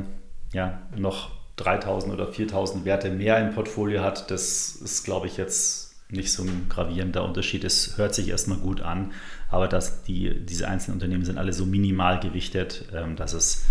ja, 0.53 0.81
noch 0.97 1.31
3000 1.57 2.13
oder 2.13 2.27
4000 2.27 2.85
Werte 2.85 3.09
mehr 3.09 3.39
im 3.39 3.53
Portfolio 3.53 4.01
hat, 4.01 4.31
das 4.31 4.75
ist, 4.75 5.03
glaube 5.03 5.27
ich, 5.27 5.37
jetzt 5.37 5.95
nicht 6.09 6.31
so 6.33 6.43
ein 6.43 6.67
gravierender 6.67 7.23
Unterschied. 7.23 7.63
Es 7.63 7.97
hört 7.97 8.13
sich 8.13 8.29
erstmal 8.29 8.57
gut 8.57 8.81
an, 8.81 9.13
aber 9.49 9.67
dass 9.67 10.03
die, 10.03 10.45
diese 10.45 10.67
einzelnen 10.67 10.95
Unternehmen 10.95 11.23
sind 11.23 11.37
alle 11.37 11.53
so 11.53 11.65
minimal 11.65 12.19
gewichtet, 12.19 12.85
ähm, 12.93 13.15
dass 13.15 13.33
es 13.33 13.65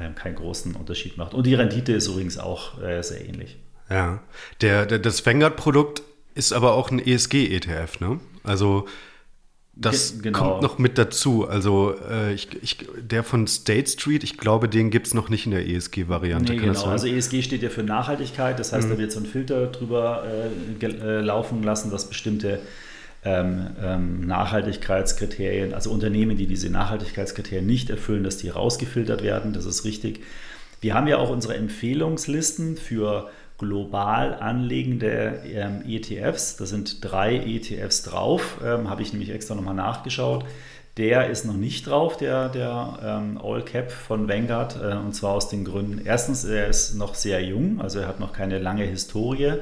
ähm, 0.00 0.14
keinen 0.14 0.34
großen 0.34 0.74
Unterschied 0.74 1.16
macht. 1.16 1.34
Und 1.34 1.46
die 1.46 1.54
Rendite 1.54 1.92
ist 1.92 2.08
übrigens 2.08 2.38
auch 2.38 2.82
äh, 2.82 3.02
sehr 3.02 3.24
ähnlich. 3.28 3.58
Ja, 3.90 4.20
der, 4.60 4.86
der, 4.86 4.98
das 4.98 5.24
Vanguard-Produkt 5.24 6.02
ist 6.34 6.52
aber 6.52 6.74
auch 6.74 6.90
ein 6.90 6.98
ESG-ETF, 6.98 8.00
ne? 8.00 8.20
Also 8.42 8.86
das 9.74 10.20
genau. 10.20 10.38
kommt 10.38 10.62
noch 10.62 10.78
mit 10.78 10.98
dazu. 10.98 11.48
Also 11.48 11.94
äh, 12.10 12.34
ich, 12.34 12.48
ich, 12.62 12.86
der 12.98 13.24
von 13.24 13.46
State 13.46 13.88
Street, 13.90 14.22
ich 14.22 14.36
glaube, 14.36 14.68
den 14.68 14.90
gibt 14.90 15.06
es 15.06 15.14
noch 15.14 15.30
nicht 15.30 15.46
in 15.46 15.52
der 15.52 15.66
ESG-Variante. 15.66 16.52
Nee, 16.52 16.58
genau. 16.58 16.84
Also 16.84 17.06
ESG 17.06 17.42
steht 17.42 17.62
ja 17.62 17.70
für 17.70 17.82
Nachhaltigkeit. 17.82 18.58
Das 18.58 18.72
heißt, 18.72 18.86
mhm. 18.86 18.92
da 18.92 18.98
wird 18.98 19.12
so 19.12 19.20
ein 19.20 19.26
Filter 19.26 19.68
drüber 19.68 20.24
äh, 20.80 20.86
äh, 20.86 21.20
laufen 21.20 21.62
lassen, 21.62 21.90
dass 21.90 22.08
bestimmte 22.08 22.60
ähm, 23.24 23.68
ähm, 23.82 24.26
Nachhaltigkeitskriterien, 24.26 25.72
also 25.72 25.90
Unternehmen, 25.90 26.36
die 26.36 26.46
diese 26.46 26.68
Nachhaltigkeitskriterien 26.68 27.64
nicht 27.64 27.88
erfüllen, 27.88 28.24
dass 28.24 28.36
die 28.36 28.50
rausgefiltert 28.50 29.22
werden. 29.22 29.54
Das 29.54 29.64
ist 29.64 29.84
richtig. 29.86 30.20
Wir 30.82 30.92
haben 30.92 31.06
ja 31.06 31.16
auch 31.16 31.30
unsere 31.30 31.54
Empfehlungslisten 31.54 32.76
für 32.76 33.30
global 33.62 34.34
anlegende 34.34 35.40
ähm, 35.46 35.82
ETFs. 35.86 36.56
Da 36.56 36.66
sind 36.66 37.02
drei 37.02 37.36
ETFs 37.36 38.02
drauf, 38.02 38.58
ähm, 38.64 38.90
habe 38.90 39.02
ich 39.02 39.12
nämlich 39.12 39.30
extra 39.30 39.54
nochmal 39.54 39.74
nachgeschaut. 39.74 40.44
Der 40.98 41.30
ist 41.30 41.46
noch 41.46 41.54
nicht 41.54 41.86
drauf, 41.86 42.18
der, 42.18 42.50
der 42.50 42.98
ähm, 43.02 43.40
All 43.42 43.64
Cap 43.64 43.90
von 43.90 44.28
Vanguard, 44.28 44.76
äh, 44.76 44.96
und 44.96 45.14
zwar 45.14 45.32
aus 45.32 45.48
den 45.48 45.64
Gründen, 45.64 46.02
erstens, 46.04 46.44
er 46.44 46.66
ist 46.66 46.94
noch 46.96 47.14
sehr 47.14 47.42
jung, 47.42 47.80
also 47.80 48.00
er 48.00 48.08
hat 48.08 48.20
noch 48.20 48.34
keine 48.34 48.58
lange 48.58 48.84
Historie. 48.84 49.54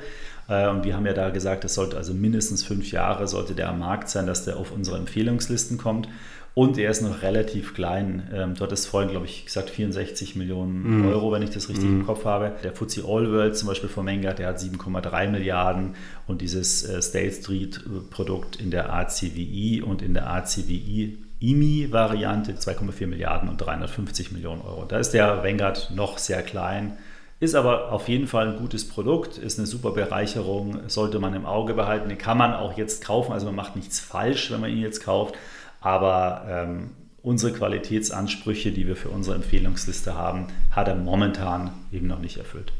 Äh, 0.49 0.69
und 0.69 0.83
wir 0.85 0.97
haben 0.97 1.07
ja 1.07 1.13
da 1.13 1.31
gesagt, 1.31 1.65
es 1.65 1.75
sollte 1.75 1.97
also 1.97 2.15
mindestens 2.15 2.65
fünf 2.65 2.91
Jahre 2.91 3.29
sollte 3.29 3.55
der 3.55 3.69
am 3.69 3.79
Markt 3.79 4.09
sein, 4.09 4.27
dass 4.27 4.45
der 4.45 4.57
auf 4.57 4.73
unsere 4.73 4.97
Empfehlungslisten 4.97 5.79
kommt. 5.79 6.09
Und 6.55 6.79
er 6.79 6.91
ist 6.91 7.01
noch 7.01 7.23
relativ 7.23 7.75
klein. 7.75 8.29
Ähm, 8.35 8.55
du 8.55 8.65
hattest 8.65 8.89
vorhin, 8.89 9.11
glaube 9.11 9.27
ich, 9.27 9.45
gesagt 9.45 9.71
64 9.71 10.35
Millionen 10.35 11.03
mm. 11.03 11.09
Euro, 11.09 11.31
wenn 11.31 11.43
ich 11.43 11.51
das 11.51 11.69
richtig 11.69 11.89
mm. 11.89 12.01
im 12.01 12.07
Kopf 12.07 12.25
habe. 12.25 12.53
Der 12.65 12.73
FTSE 12.75 13.05
All 13.05 13.31
World 13.31 13.57
zum 13.57 13.69
Beispiel 13.69 13.89
von 13.89 14.05
Menga, 14.05 14.33
der 14.33 14.49
hat 14.49 14.59
7,3 14.59 15.29
Milliarden 15.29 15.95
und 16.27 16.41
dieses 16.41 16.83
äh, 16.83 17.01
State 17.01 17.33
Street 17.33 17.81
Produkt 18.11 18.57
in 18.57 18.71
der 18.71 18.93
ACWI 18.93 19.83
und 19.87 20.03
in 20.03 20.15
der 20.15 20.29
ACWI 20.29 21.19
IMI-Variante 21.41 22.53
2,4 22.53 23.07
Milliarden 23.07 23.49
und 23.49 23.57
350 23.59 24.33
Millionen 24.33 24.61
Euro. 24.61 24.85
Da 24.85 24.99
ist 24.99 25.13
der 25.13 25.43
Vanguard 25.43 25.91
noch 25.95 26.19
sehr 26.19 26.43
klein, 26.43 26.99
ist 27.41 27.55
aber 27.55 27.91
auf 27.91 28.09
jeden 28.09 28.27
Fall 28.27 28.49
ein 28.49 28.57
gutes 28.59 28.87
Produkt, 28.87 29.39
ist 29.39 29.59
eine 29.59 29.67
super 29.67 29.93
Bereicherung, 29.93 30.81
sollte 30.89 31.19
man 31.19 31.33
im 31.33 31.47
Auge 31.47 31.73
behalten. 31.73 32.11
Den 32.11 32.19
kann 32.19 32.37
man 32.37 32.53
auch 32.53 32.77
jetzt 32.77 33.03
kaufen, 33.03 33.33
also 33.33 33.47
man 33.47 33.55
macht 33.55 33.77
nichts 33.77 33.99
falsch, 33.99 34.51
wenn 34.51 34.61
man 34.61 34.71
ihn 34.71 34.83
jetzt 34.83 35.03
kauft. 35.03 35.35
Aber 35.81 36.45
ähm, 36.49 36.91
unsere 37.23 37.53
Qualitätsansprüche, 37.53 38.73
die 38.73 38.87
wir 38.87 38.97
für 38.97 39.09
unsere 39.09 39.37
Empfehlungsliste 39.37 40.15
haben, 40.15 40.47
hat 40.71 40.89
er 40.89 40.97
momentan 40.97 41.73
eben 41.93 42.07
noch 42.07 42.21
nicht 42.21 42.37
erfüllt. 42.37 42.73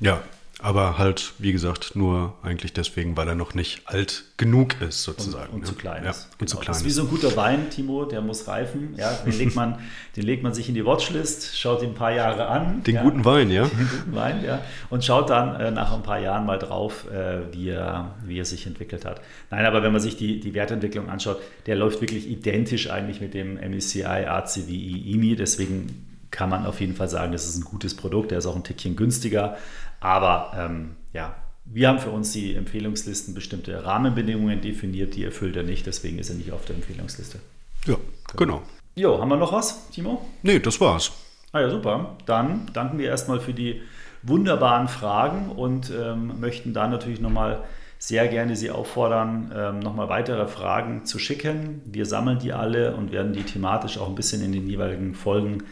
Ja, 0.00 0.20
aber 0.60 0.98
halt, 0.98 1.32
wie 1.38 1.50
gesagt, 1.50 1.96
nur 1.96 2.34
eigentlich 2.42 2.72
deswegen, 2.72 3.16
weil 3.16 3.26
er 3.26 3.34
noch 3.34 3.54
nicht 3.54 3.82
alt 3.86 4.24
genug 4.36 4.80
ist, 4.80 5.02
sozusagen. 5.02 5.48
Und, 5.48 5.54
und 5.54 5.60
ne? 5.62 5.66
zu 5.66 5.74
klein 5.74 6.04
ja, 6.04 6.10
ist. 6.10 6.28
Und 6.38 6.48
zu 6.48 6.56
genau. 6.56 6.64
klein 6.64 6.72
das 6.72 6.78
ist 6.78 6.84
wie 6.84 6.90
so 6.90 7.02
ein 7.02 7.08
guter 7.08 7.34
Wein, 7.36 7.70
Timo, 7.70 8.04
der 8.04 8.20
muss 8.20 8.46
reifen. 8.46 8.94
Ja, 8.96 9.12
den, 9.12 9.36
legt 9.36 9.56
man, 9.56 9.78
den 10.16 10.24
legt 10.24 10.42
man 10.42 10.54
sich 10.54 10.68
in 10.68 10.74
die 10.74 10.84
Watchlist, 10.84 11.58
schaut 11.58 11.82
ihn 11.82 11.90
ein 11.90 11.94
paar 11.94 12.12
Jahre 12.12 12.46
an. 12.46 12.82
Den 12.84 12.96
ja, 12.96 13.02
guten 13.02 13.24
Wein, 13.24 13.50
ja. 13.50 13.64
Den 13.66 13.88
guten 13.88 14.14
Wein, 14.14 14.44
ja. 14.44 14.62
Und 14.90 15.04
schaut 15.04 15.30
dann 15.30 15.58
äh, 15.58 15.70
nach 15.70 15.92
ein 15.92 16.02
paar 16.02 16.20
Jahren 16.20 16.46
mal 16.46 16.58
drauf, 16.58 17.10
äh, 17.10 17.52
wie, 17.52 17.70
er, 17.70 18.14
wie 18.24 18.38
er 18.38 18.44
sich 18.44 18.66
entwickelt 18.66 19.04
hat. 19.04 19.20
Nein, 19.50 19.64
aber 19.64 19.82
wenn 19.82 19.92
man 19.92 20.00
sich 20.00 20.16
die, 20.16 20.38
die 20.38 20.54
Wertentwicklung 20.54 21.08
anschaut, 21.08 21.40
der 21.66 21.76
läuft 21.76 22.00
wirklich 22.00 22.28
identisch 22.28 22.90
eigentlich 22.90 23.20
mit 23.20 23.34
dem 23.34 23.54
MSCI 23.54 24.04
ACWI 24.04 25.12
IMI. 25.12 25.34
Deswegen 25.34 26.06
kann 26.30 26.48
man 26.48 26.66
auf 26.66 26.80
jeden 26.80 26.94
Fall 26.94 27.08
sagen, 27.08 27.32
das 27.32 27.46
ist 27.46 27.58
ein 27.58 27.64
gutes 27.64 27.94
Produkt. 27.94 28.30
Der 28.30 28.38
ist 28.38 28.46
auch 28.46 28.56
ein 28.56 28.64
Tickchen 28.64 28.96
günstiger. 28.96 29.56
Aber 30.02 30.52
ähm, 30.56 30.96
ja, 31.12 31.34
wir 31.64 31.88
haben 31.88 32.00
für 32.00 32.10
uns 32.10 32.32
die 32.32 32.54
Empfehlungslisten 32.54 33.34
bestimmte 33.34 33.84
Rahmenbedingungen 33.84 34.60
definiert, 34.60 35.14
die 35.14 35.24
erfüllt 35.24 35.56
er 35.56 35.62
nicht, 35.62 35.86
deswegen 35.86 36.18
ist 36.18 36.28
er 36.28 36.36
nicht 36.36 36.52
auf 36.52 36.64
der 36.64 36.76
Empfehlungsliste. 36.76 37.38
Ja, 37.86 37.96
genau. 38.36 38.62
Jo, 38.94 39.20
haben 39.20 39.28
wir 39.28 39.36
noch 39.36 39.52
was, 39.52 39.88
Timo? 39.90 40.26
Nee, 40.42 40.58
das 40.58 40.80
war's. 40.80 41.12
Ah 41.52 41.60
ja, 41.60 41.70
super. 41.70 42.16
Dann 42.26 42.66
danken 42.72 42.98
wir 42.98 43.06
erstmal 43.06 43.40
für 43.40 43.54
die 43.54 43.80
wunderbaren 44.22 44.88
Fragen 44.88 45.50
und 45.50 45.90
ähm, 45.90 46.40
möchten 46.40 46.74
da 46.74 46.88
natürlich 46.88 47.20
nochmal 47.20 47.62
sehr 47.98 48.26
gerne 48.26 48.56
Sie 48.56 48.70
auffordern, 48.70 49.52
ähm, 49.54 49.78
nochmal 49.78 50.08
weitere 50.08 50.48
Fragen 50.48 51.04
zu 51.04 51.20
schicken. 51.20 51.82
Wir 51.84 52.04
sammeln 52.04 52.40
die 52.40 52.52
alle 52.52 52.96
und 52.96 53.12
werden 53.12 53.32
die 53.32 53.44
thematisch 53.44 53.98
auch 53.98 54.08
ein 54.08 54.16
bisschen 54.16 54.42
in 54.42 54.50
den 54.50 54.66
jeweiligen 54.66 55.14
Folgen 55.14 55.62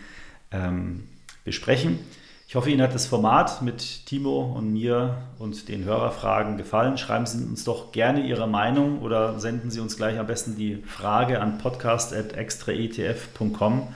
ähm, 0.53 1.09
besprechen. 1.45 1.99
Ich 2.51 2.57
hoffe, 2.57 2.69
Ihnen 2.69 2.83
hat 2.83 2.97
das 2.97 3.07
Format 3.07 3.63
mit 3.63 4.07
Timo 4.07 4.57
und 4.57 4.73
mir 4.73 5.19
und 5.39 5.69
den 5.69 5.85
Hörerfragen 5.85 6.57
gefallen. 6.57 6.99
Schreiben 6.99 7.25
Sie 7.25 7.45
uns 7.45 7.63
doch 7.63 7.93
gerne 7.93 8.27
Ihre 8.27 8.49
Meinung 8.49 9.03
oder 9.03 9.39
senden 9.39 9.71
Sie 9.71 9.79
uns 9.79 9.97
gleich 9.97 10.19
am 10.19 10.27
besten 10.27 10.57
die 10.57 10.83
Frage 10.85 11.41
an 11.41 11.59
podcast.extraetf.com. 11.59 13.87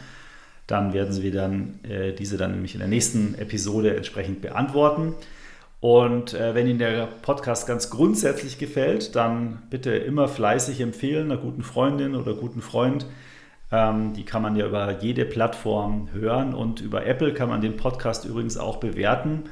Dann 0.68 0.92
werden 0.92 1.12
Sie 1.12 1.32
dann 1.32 1.80
äh, 1.82 2.12
diese 2.12 2.36
dann 2.36 2.52
nämlich 2.52 2.74
in 2.74 2.78
der 2.78 2.86
nächsten 2.86 3.34
Episode 3.34 3.96
entsprechend 3.96 4.40
beantworten. 4.40 5.14
Und 5.80 6.34
äh, 6.34 6.54
wenn 6.54 6.68
Ihnen 6.68 6.78
der 6.78 7.08
Podcast 7.22 7.66
ganz 7.66 7.90
grundsätzlich 7.90 8.58
gefällt, 8.58 9.16
dann 9.16 9.64
bitte 9.68 9.96
immer 9.96 10.28
fleißig 10.28 10.80
empfehlen, 10.80 11.32
einer 11.32 11.40
guten 11.40 11.64
Freundin 11.64 12.14
oder 12.14 12.34
guten 12.34 12.62
Freund 12.62 13.04
ähm, 13.74 14.12
die 14.14 14.24
kann 14.24 14.40
man 14.40 14.54
ja 14.54 14.66
über 14.66 15.00
jede 15.00 15.24
Plattform 15.24 16.08
hören 16.12 16.54
und 16.54 16.80
über 16.80 17.06
Apple 17.06 17.34
kann 17.34 17.48
man 17.48 17.60
den 17.60 17.76
Podcast 17.76 18.24
übrigens 18.24 18.56
auch 18.56 18.76
bewerten. 18.76 19.44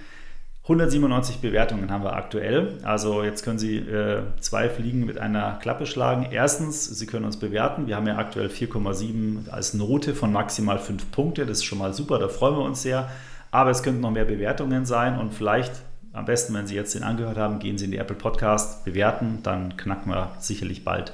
197 0.63 1.39
Bewertungen 1.41 1.91
haben 1.91 2.05
wir 2.05 2.13
aktuell. 2.13 2.79
Also 2.85 3.25
jetzt 3.25 3.43
können 3.43 3.59
Sie 3.59 3.79
äh, 3.79 4.23
zwei 4.39 4.69
Fliegen 4.69 5.05
mit 5.05 5.19
einer 5.19 5.59
Klappe 5.61 5.87
schlagen. 5.87 6.29
Erstens, 6.31 6.87
Sie 6.87 7.07
können 7.07 7.25
uns 7.25 7.37
bewerten. 7.37 7.89
Wir 7.89 7.97
haben 7.97 8.07
ja 8.07 8.17
aktuell 8.17 8.47
4,7 8.47 9.51
als 9.51 9.75
Note 9.75 10.15
von 10.15 10.33
maximal 10.33 10.79
5 10.79 11.11
Punkte. 11.11 11.47
Das 11.47 11.59
ist 11.59 11.65
schon 11.65 11.79
mal 11.79 11.93
super, 11.93 12.21
da 12.21 12.29
freuen 12.29 12.57
wir 12.57 12.65
uns 12.65 12.83
sehr. 12.83 13.11
Aber 13.51 13.71
es 13.71 13.83
könnten 13.83 14.01
noch 14.01 14.13
mehr 14.13 14.25
Bewertungen 14.25 14.87
sein 14.87 15.19
und 15.19 15.35
vielleicht 15.35 15.73
am 16.13 16.27
besten, 16.27 16.55
wenn 16.55 16.67
Sie 16.69 16.77
jetzt 16.77 16.95
den 16.95 17.03
angehört 17.03 17.39
haben, 17.39 17.59
gehen 17.59 17.77
Sie 17.77 17.87
in 17.87 17.91
die 17.91 17.97
Apple 17.97 18.17
Podcast, 18.17 18.85
bewerten. 18.85 19.41
Dann 19.43 19.77
knacken 19.77 20.13
wir 20.13 20.31
sicherlich 20.39 20.85
bald 20.85 21.13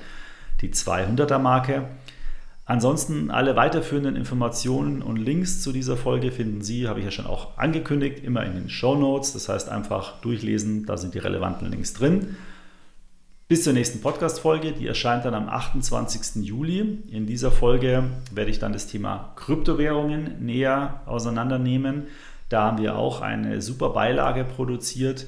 die 0.61 0.71
200er 0.71 1.39
Marke. 1.39 1.85
Ansonsten 2.69 3.31
alle 3.31 3.57
weiterführenden 3.57 4.15
Informationen 4.15 5.01
und 5.01 5.17
Links 5.17 5.63
zu 5.63 5.73
dieser 5.73 5.97
Folge 5.97 6.31
finden 6.31 6.61
Sie, 6.61 6.87
habe 6.87 6.99
ich 6.99 7.07
ja 7.07 7.11
schon 7.11 7.27
auch 7.27 7.57
angekündigt, 7.57 8.23
immer 8.23 8.45
in 8.45 8.53
den 8.53 8.69
Show 8.69 8.95
Notes. 8.95 9.33
Das 9.33 9.49
heißt 9.49 9.71
einfach 9.71 10.21
durchlesen, 10.21 10.85
da 10.85 10.99
sind 10.99 11.15
die 11.15 11.19
relevanten 11.19 11.71
Links 11.71 11.95
drin. 11.95 12.37
Bis 13.49 13.65
zur 13.65 13.73
nächsten 13.73 14.03
Podcast-Folge, 14.03 14.73
die 14.73 14.87
erscheint 14.87 15.25
dann 15.25 15.33
am 15.33 15.49
28. 15.49 16.45
Juli. 16.45 16.99
In 17.11 17.27
dieser 17.27 17.51
Folge 17.51 18.05
werde 18.35 18.51
ich 18.51 18.59
dann 18.59 18.75
das 18.75 18.87
Thema 18.87 19.33
Kryptowährungen 19.37 20.45
näher 20.45 21.01
auseinandernehmen. 21.07 22.03
Da 22.51 22.65
haben 22.65 22.77
wir 22.77 22.97
auch 22.97 23.23
eine 23.23 23.63
super 23.63 23.89
Beilage 23.95 24.45
produziert, 24.45 25.25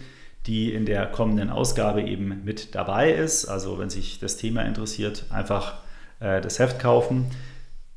die 0.47 0.75
in 0.75 0.85
der 0.85 1.07
kommenden 1.07 1.49
Ausgabe 1.49 2.03
eben 2.03 2.45
mit 2.45 2.75
dabei 2.75 3.11
ist. 3.11 3.47
Also 3.47 3.79
wenn 3.79 3.89
sich 3.89 4.19
das 4.19 4.37
Thema 4.37 4.61
interessiert, 4.61 5.25
einfach 5.31 5.79
äh, 6.21 6.41
das 6.41 6.59
Heft 6.59 6.79
kaufen. 6.79 7.27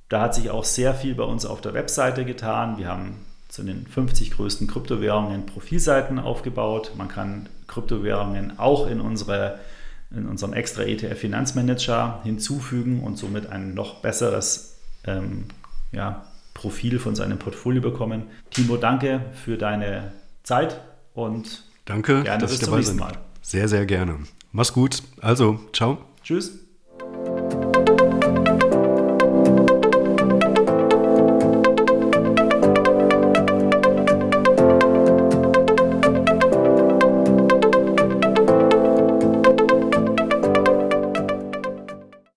Da 0.10 0.22
hat 0.22 0.36
sich 0.36 0.50
auch 0.50 0.64
sehr 0.64 0.94
viel 0.94 1.16
bei 1.16 1.24
uns 1.24 1.46
auf 1.46 1.62
der 1.62 1.74
Webseite 1.74 2.26
getan. 2.26 2.78
Wir 2.78 2.88
haben 2.88 3.26
zu 3.50 3.64
den 3.64 3.86
50 3.86 4.32
größten 4.32 4.68
Kryptowährungen 4.68 5.46
Profilseiten 5.46 6.20
aufgebaut. 6.20 6.94
Man 6.98 7.08
kann 7.08 7.50
Kryptowährungen 7.68 8.58
auch 8.58 8.88
in, 8.88 9.00
unsere, 9.00 9.60
in 10.12 10.26
unserem 10.26 10.54
extra 10.54 10.84
ETF 10.84 11.20
Finanzmanager 11.20 12.22
hinzufügen 12.24 13.04
und 13.04 13.18
somit 13.18 13.48
ein 13.48 13.74
noch 13.76 14.02
besseres 14.02 14.78
ähm, 15.06 15.46
ja, 15.92 16.26
Profil 16.54 17.00
von 17.00 17.16
seinem 17.16 17.38
Portfolio 17.38 17.82
bekommen. 17.82 18.24
Timo, 18.50 18.78
danke 18.78 19.22
für 19.44 19.58
deine 19.58 20.12
Zeit 20.44 20.80
und 21.14 21.64
danke, 21.86 22.24
gerne 22.24 22.42
dass 22.42 22.52
bis 22.52 22.60
ich 22.60 22.66
zum 22.66 22.72
dabei 22.72 22.78
nächsten. 22.78 22.98
Mal. 23.00 23.14
Sehr, 23.42 23.68
sehr 23.68 23.86
gerne. 23.86 24.20
Mach's 24.52 24.74
gut. 24.74 25.04
Also, 25.22 25.60
ciao. 25.74 25.98
Tschüss. 26.24 26.63